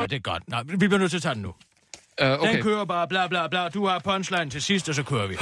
[0.00, 0.42] Ja, det er godt.
[0.48, 1.48] Nej, vi bliver nødt til at tage den nu.
[2.22, 2.54] Uh, Okay.
[2.54, 3.68] Den kører bare bla bla bla.
[3.68, 5.36] Du har punchline til sidst, og så kører vi.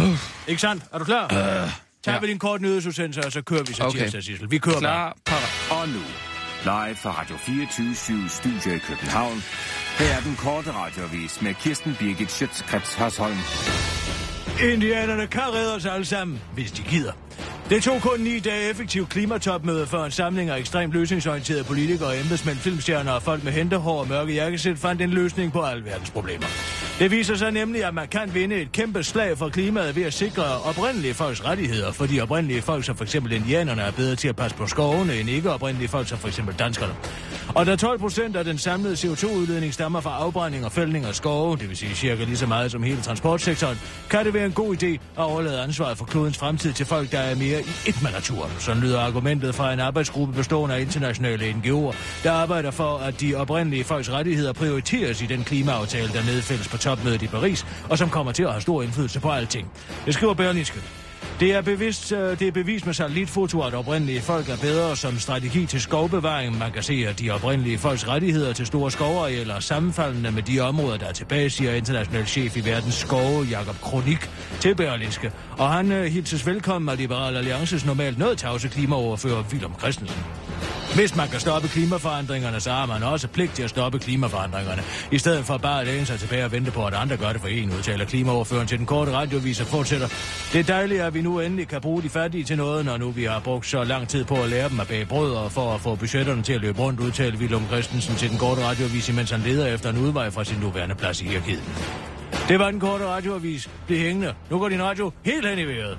[0.48, 0.84] Ikke sandt?
[0.92, 1.24] Er du klar?
[1.24, 1.70] Uh,
[2.04, 2.18] Tag ja.
[2.20, 3.98] vi din kort nyhedsudsendelse, og så kører vi så Okay.
[3.98, 4.50] tirsdag, Sissel.
[4.50, 4.80] Vi kører bare.
[4.80, 5.80] Klar, parat.
[5.82, 6.02] Og nu,
[6.64, 9.42] live fra Radio 24 Studio i København.
[9.98, 13.36] Her er den korte radiovis med Kirsten Birgit Schøtzgrads Hasholm.
[14.60, 17.12] Indianerne kan redde os alle sammen, hvis de gider.
[17.70, 22.56] Det tog kun ni dage effektiv klimatopmøde for en samling af ekstremt løsningsorienterede politikere, embedsmænd,
[22.56, 26.46] filmstjerner og folk med hentehår og mørke jakkesæt fandt en løsning på alle verdens problemer.
[26.98, 30.12] Det viser sig nemlig, at man kan vinde et kæmpe slag for klimaet ved at
[30.12, 33.14] sikre oprindelige folks rettigheder, fordi oprindelige folk som f.eks.
[33.14, 36.40] indianerne er bedre til at passe på skovene end ikke oprindelige folk som f.eks.
[36.58, 36.94] danskerne.
[37.54, 41.56] Og da 12 procent af den samlede CO2-udledning stammer fra afbrænding og fældning af skove,
[41.56, 43.78] det vil sige cirka lige så meget som hele transportsektoren,
[44.10, 47.18] kan det være en god idé at overlade ansvaret for klodens fremtid til folk, der
[47.18, 48.50] er mere i et med naturen.
[48.58, 53.34] Sådan lyder argumentet fra en arbejdsgruppe bestående af internationale NGO'er, der arbejder for, at de
[53.34, 58.10] oprindelige folks rettigheder prioriteres i den klimaaftale, der nedfældes på topmødet i Paris, og som
[58.10, 59.70] kommer til at have stor indflydelse på alting.
[60.06, 60.80] Det skriver Berlingske.
[61.42, 65.18] Det er, bevidst, øh, det er bevist med satellitfoto, at oprindelige folk er bedre som
[65.18, 66.58] strategi til skovbevaring.
[66.58, 70.60] Man kan se, at de oprindelige folks rettigheder til store skovarealer er sammenfaldende med de
[70.60, 74.30] områder, der er tilbage, siger international chef i verdens skove, Jakob Kronik,
[74.60, 75.32] til Berlinske.
[75.58, 80.24] Og han øh, hilses velkommen af Liberal Alliances normalt noget tavse klimaoverfører, Willem Christensen.
[80.94, 84.82] Hvis man kan stoppe klimaforandringerne, så har man også pligt til at stoppe klimaforandringerne.
[85.10, 87.40] I stedet for bare at læne sig tilbage og vente på, at andre gør det
[87.40, 90.08] for en, udtaler klimaoverføren til den korte radiovis og fortsætter.
[90.52, 93.10] Det er dejligt, at vi nu endelig kan bruge de fattige til noget, når nu
[93.10, 95.74] vi har brugt så lang tid på at lære dem at bage brød og for
[95.74, 99.30] at få budgetterne til at løbe rundt, udtaler Willum Christensen til den korte radiovis, mens
[99.30, 101.62] han leder efter en udvej fra sin nuværende plads i hierarkiet.
[102.48, 103.70] Det var den korte radioavis.
[103.86, 104.34] Bliv hængende.
[104.50, 105.98] Nu går din radio helt hen i vejret.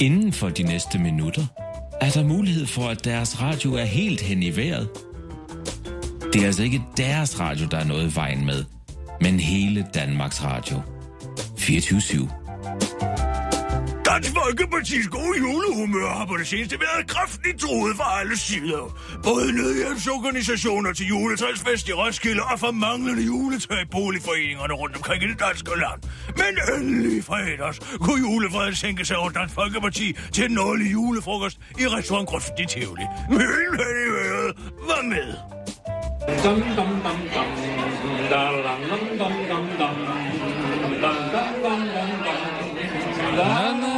[0.00, 1.46] Inden for de næste minutter
[2.00, 4.88] er der mulighed for, at deres radio er helt hen i vejret.
[6.32, 8.64] Det er altså ikke deres radio, der er noget i vejen med,
[9.20, 10.80] men hele Danmarks Radio.
[11.58, 12.45] 24 /7.
[14.06, 18.98] Dansk Folkeparti's gode julehumør har på det seneste været kraftigt truet fra alle sider.
[19.22, 25.26] Både nødhjælpsorganisationer til juletræsfest i Roskilde og for manglende juletræ i boligforeningerne rundt omkring i
[25.26, 26.00] det danske land.
[26.40, 31.86] Men endelig fredags kunne julefreden sænke sig over Dansk Folkeparti til en årlig julefrokost i
[31.86, 33.06] restaurant Grøften i Tivoli.
[33.30, 34.52] Men i vejret
[34.88, 35.28] var med.
[36.44, 37.48] Dum dum dum dum.
[38.30, 39.96] Da dum dum dum dum dum.
[41.02, 42.46] Dum dum dum dum dum.
[43.36, 43.95] La la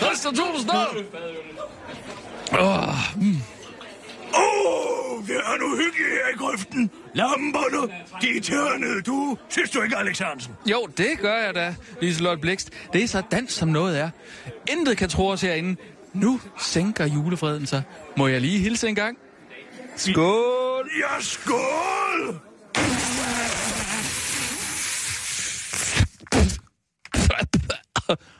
[0.00, 0.86] Christian Tulsendal!
[2.58, 3.36] Åh, mm.
[4.34, 6.90] oh, det er nu hyggeligt her i grøften.
[7.14, 7.92] Lamperne,
[8.22, 9.38] de er tørnede, du.
[9.48, 10.54] Synes du ikke, Alex Hansen?
[10.66, 12.70] Jo, det gør jeg da, Liselotte Blikst.
[12.92, 14.10] Det er så dans, som noget er.
[14.70, 15.76] Intet kan tro os herinde.
[16.12, 17.82] Nu sænker julefreden sig.
[18.16, 19.18] Må jeg lige hilse en gang?
[19.96, 20.90] Skål!
[21.00, 22.40] Ja, skål!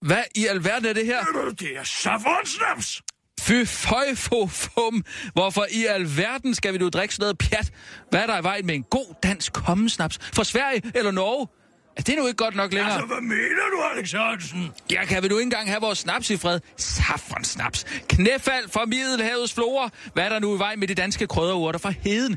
[0.00, 1.24] Hvad i alverden er det her?
[1.58, 3.02] Det er saffronsnaps.
[3.40, 5.04] Fy føj, fo, fum.
[5.32, 7.72] Hvorfor i alverden skal vi nu drikke sådan noget pjat?
[8.10, 10.18] Hvad er der i vejen med en god dansk kommensnaps?
[10.34, 11.48] Fra Sverige eller Norge?
[11.96, 12.92] Er det nu ikke godt nok længere?
[12.92, 14.70] Altså, hvad mener du, Alex Hansen?
[14.90, 16.60] Ja, kan vi nu ikke engang have vores snaps i fred?
[16.76, 17.86] Saffronsnaps.
[18.08, 19.90] Knæfald fra Middelhavets flora.
[20.14, 22.36] Hvad er der nu i vejen med de danske krydderurter fra heden?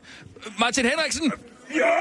[0.60, 1.32] Martin Henriksen?
[1.76, 1.92] Ja?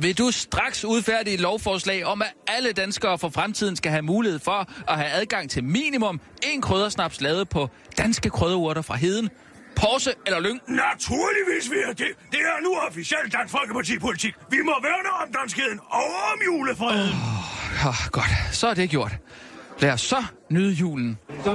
[0.00, 4.38] Vil du straks udfærdige et lovforslag om, at alle danskere for fremtiden skal have mulighed
[4.38, 9.30] for at have adgang til minimum en kryddersnaps lavet på danske krydderurter fra heden?
[9.76, 10.60] Porse eller lyng?
[10.68, 12.06] Naturligvis vil jeg det.
[12.30, 14.34] Det er nu officielt Dansk Folkeparti-politik.
[14.50, 17.08] Vi må værne om danskheden og om julefreden.
[17.08, 19.12] Oh, ja, godt, så er det gjort.
[19.78, 21.18] Lad os så nyde julen.
[21.46, 21.52] Åh,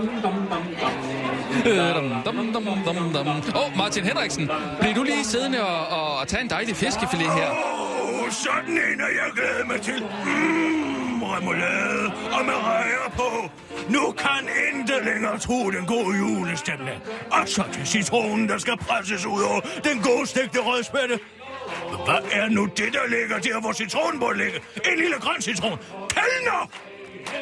[3.55, 4.49] oh, Martin Henriksen,
[4.79, 7.51] bliver du lige siddende og, og, og tage en dejlig fiskefilet her?
[7.51, 10.03] Åh, oh, sådan en er jeg glædet mig til.
[10.25, 12.05] Mmm, remoulade
[12.39, 13.49] og med rejer på.
[13.89, 17.01] Nu kan intet længere tro den gode julestemning.
[17.31, 21.19] Og så til citronen, der skal presses ud over den gode stegte rødspætte.
[22.05, 24.59] Hvad er nu det, der ligger der, hvor citronen burde ligge?
[24.91, 25.77] En lille grøn citron.
[26.09, 26.69] Kellner!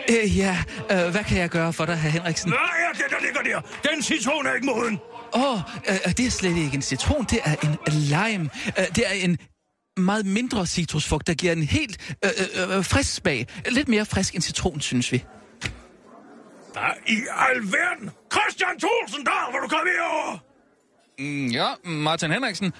[0.09, 0.57] Øh, ja,
[0.91, 2.49] øh, hvad kan jeg gøre for dig, herr Henriksen?
[2.49, 3.89] Hvad er det, der ligger der?
[3.91, 4.99] Den citron er ikke moden.
[5.33, 5.59] Åh, oh,
[5.89, 8.49] øh, det er slet ikke en citron, det er en lime.
[8.79, 9.37] Øh, det er en
[9.97, 13.47] meget mindre citrusfrugt, der giver en helt øh, øh, øh, frisk smag.
[13.69, 15.23] Lidt mere frisk end citron, synes vi.
[16.73, 18.09] Hvad i alverden?
[18.33, 20.37] Christian Thulsen, der hvor du komme herover!
[21.19, 22.73] Mm, ja, Martin Henriksen.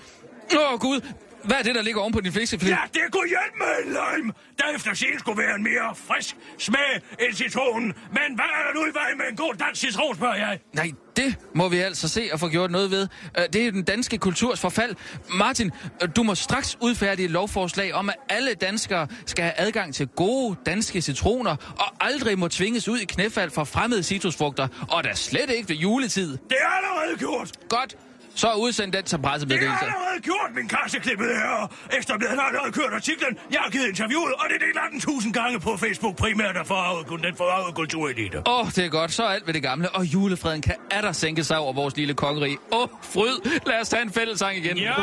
[0.56, 1.02] Åh, oh, Gud.
[1.50, 2.72] Hvad er det, der ligger oven på din fiskefilet?
[2.72, 6.36] Ja, det kunne hjælpe med en lime, der efter sin skulle være en mere frisk
[6.58, 7.88] smag end citronen.
[7.88, 10.60] Men hvad er der nu i vejen med en god dansk citron, spørger jeg?
[10.74, 13.08] Nej, det må vi altså se og få gjort noget ved.
[13.38, 14.95] Øh, Det er den danske kulturs forfald.
[15.30, 15.72] Martin,
[16.04, 20.08] øh, du må straks udfærdige et lovforslag om, at alle danskere skal have adgang til
[20.08, 25.14] gode danske citroner, og aldrig må tvinges ud i knæfald for fremmede citrusfrugter, og da
[25.14, 26.32] slet ikke ved juletid.
[26.32, 27.52] Det er allerede gjort.
[27.70, 27.95] Godt.
[28.41, 29.85] Så udsend den som Det er pressemeddelelse.
[29.85, 31.71] allerede gjort, min kasseklippet her.
[31.97, 33.37] Ekstrabladet har allerede kørt artiklen.
[33.51, 37.23] Jeg har givet interviewet, og det er delt 18.000 gange på Facebook primært af forarvet,
[37.23, 38.37] den forarvede kulturelite.
[38.47, 39.11] Åh, oh, det er godt.
[39.11, 39.89] Så er alt ved det gamle.
[39.89, 42.57] Og julefreden kan atter sænke sig over vores lille kongerige.
[42.71, 43.59] Åh, oh, fryd.
[43.65, 44.77] Lad os tage en fællesang igen.
[44.77, 44.93] Ja.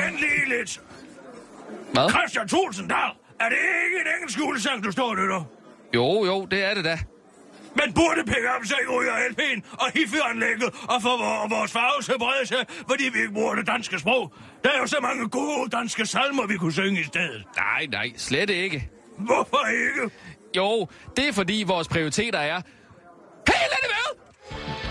[0.00, 0.80] Vent lige lidt.
[1.92, 2.10] Hvad?
[2.10, 2.96] Christian Tulsendal,
[3.40, 5.44] er det ikke en engelsk julesang, du står og lytter?
[5.94, 6.98] Jo, jo, det er det da.
[7.76, 12.02] Men burde pick up sig ud af LP'en og hifi-anlægget og få vor- vores farve
[12.02, 14.32] til at brede sig, fordi vi ikke bruger det danske sprog.
[14.64, 17.44] Der er jo så mange gode danske salmer, vi kunne synge i stedet.
[17.56, 18.88] Nej, nej, slet ikke.
[19.18, 20.14] Hvorfor ikke?
[20.56, 22.60] Jo, det er fordi vores prioriteter er...
[23.46, 24.81] Helt er det med!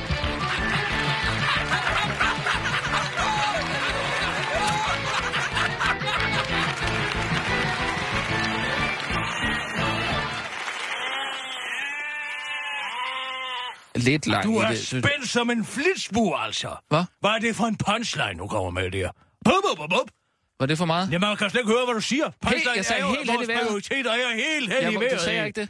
[13.95, 16.75] Lidt langt Du er det, spændt som en flitsbue, altså.
[16.89, 17.03] Hvad?
[17.19, 19.11] Hvad er det for en punchline, du kommer med der?
[19.45, 20.11] Bup, bup, bup, bup.
[20.59, 21.11] Var det for meget?
[21.11, 22.29] Jamen, man kan slet ikke høre, hvad du siger.
[22.41, 25.11] Punchline jeg sagde er jo, helt vores prioriteter er helt hen i vejret.
[25.11, 25.69] du sagde jeg ikke det.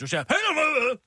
[0.00, 0.98] Du sagde vejret.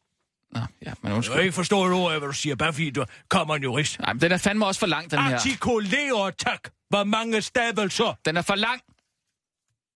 [0.52, 1.36] Nå, ja, men Jeg undskyld.
[1.36, 4.00] kan ikke forstå et ord af, hvad du siger, bare fordi du kommer en jurist.
[4.00, 5.36] Nej, men den er fandme også for lang, den her.
[5.36, 6.60] Artikulere tak.
[6.90, 8.18] Hvor mange stavelser?
[8.26, 8.82] Den er for lang.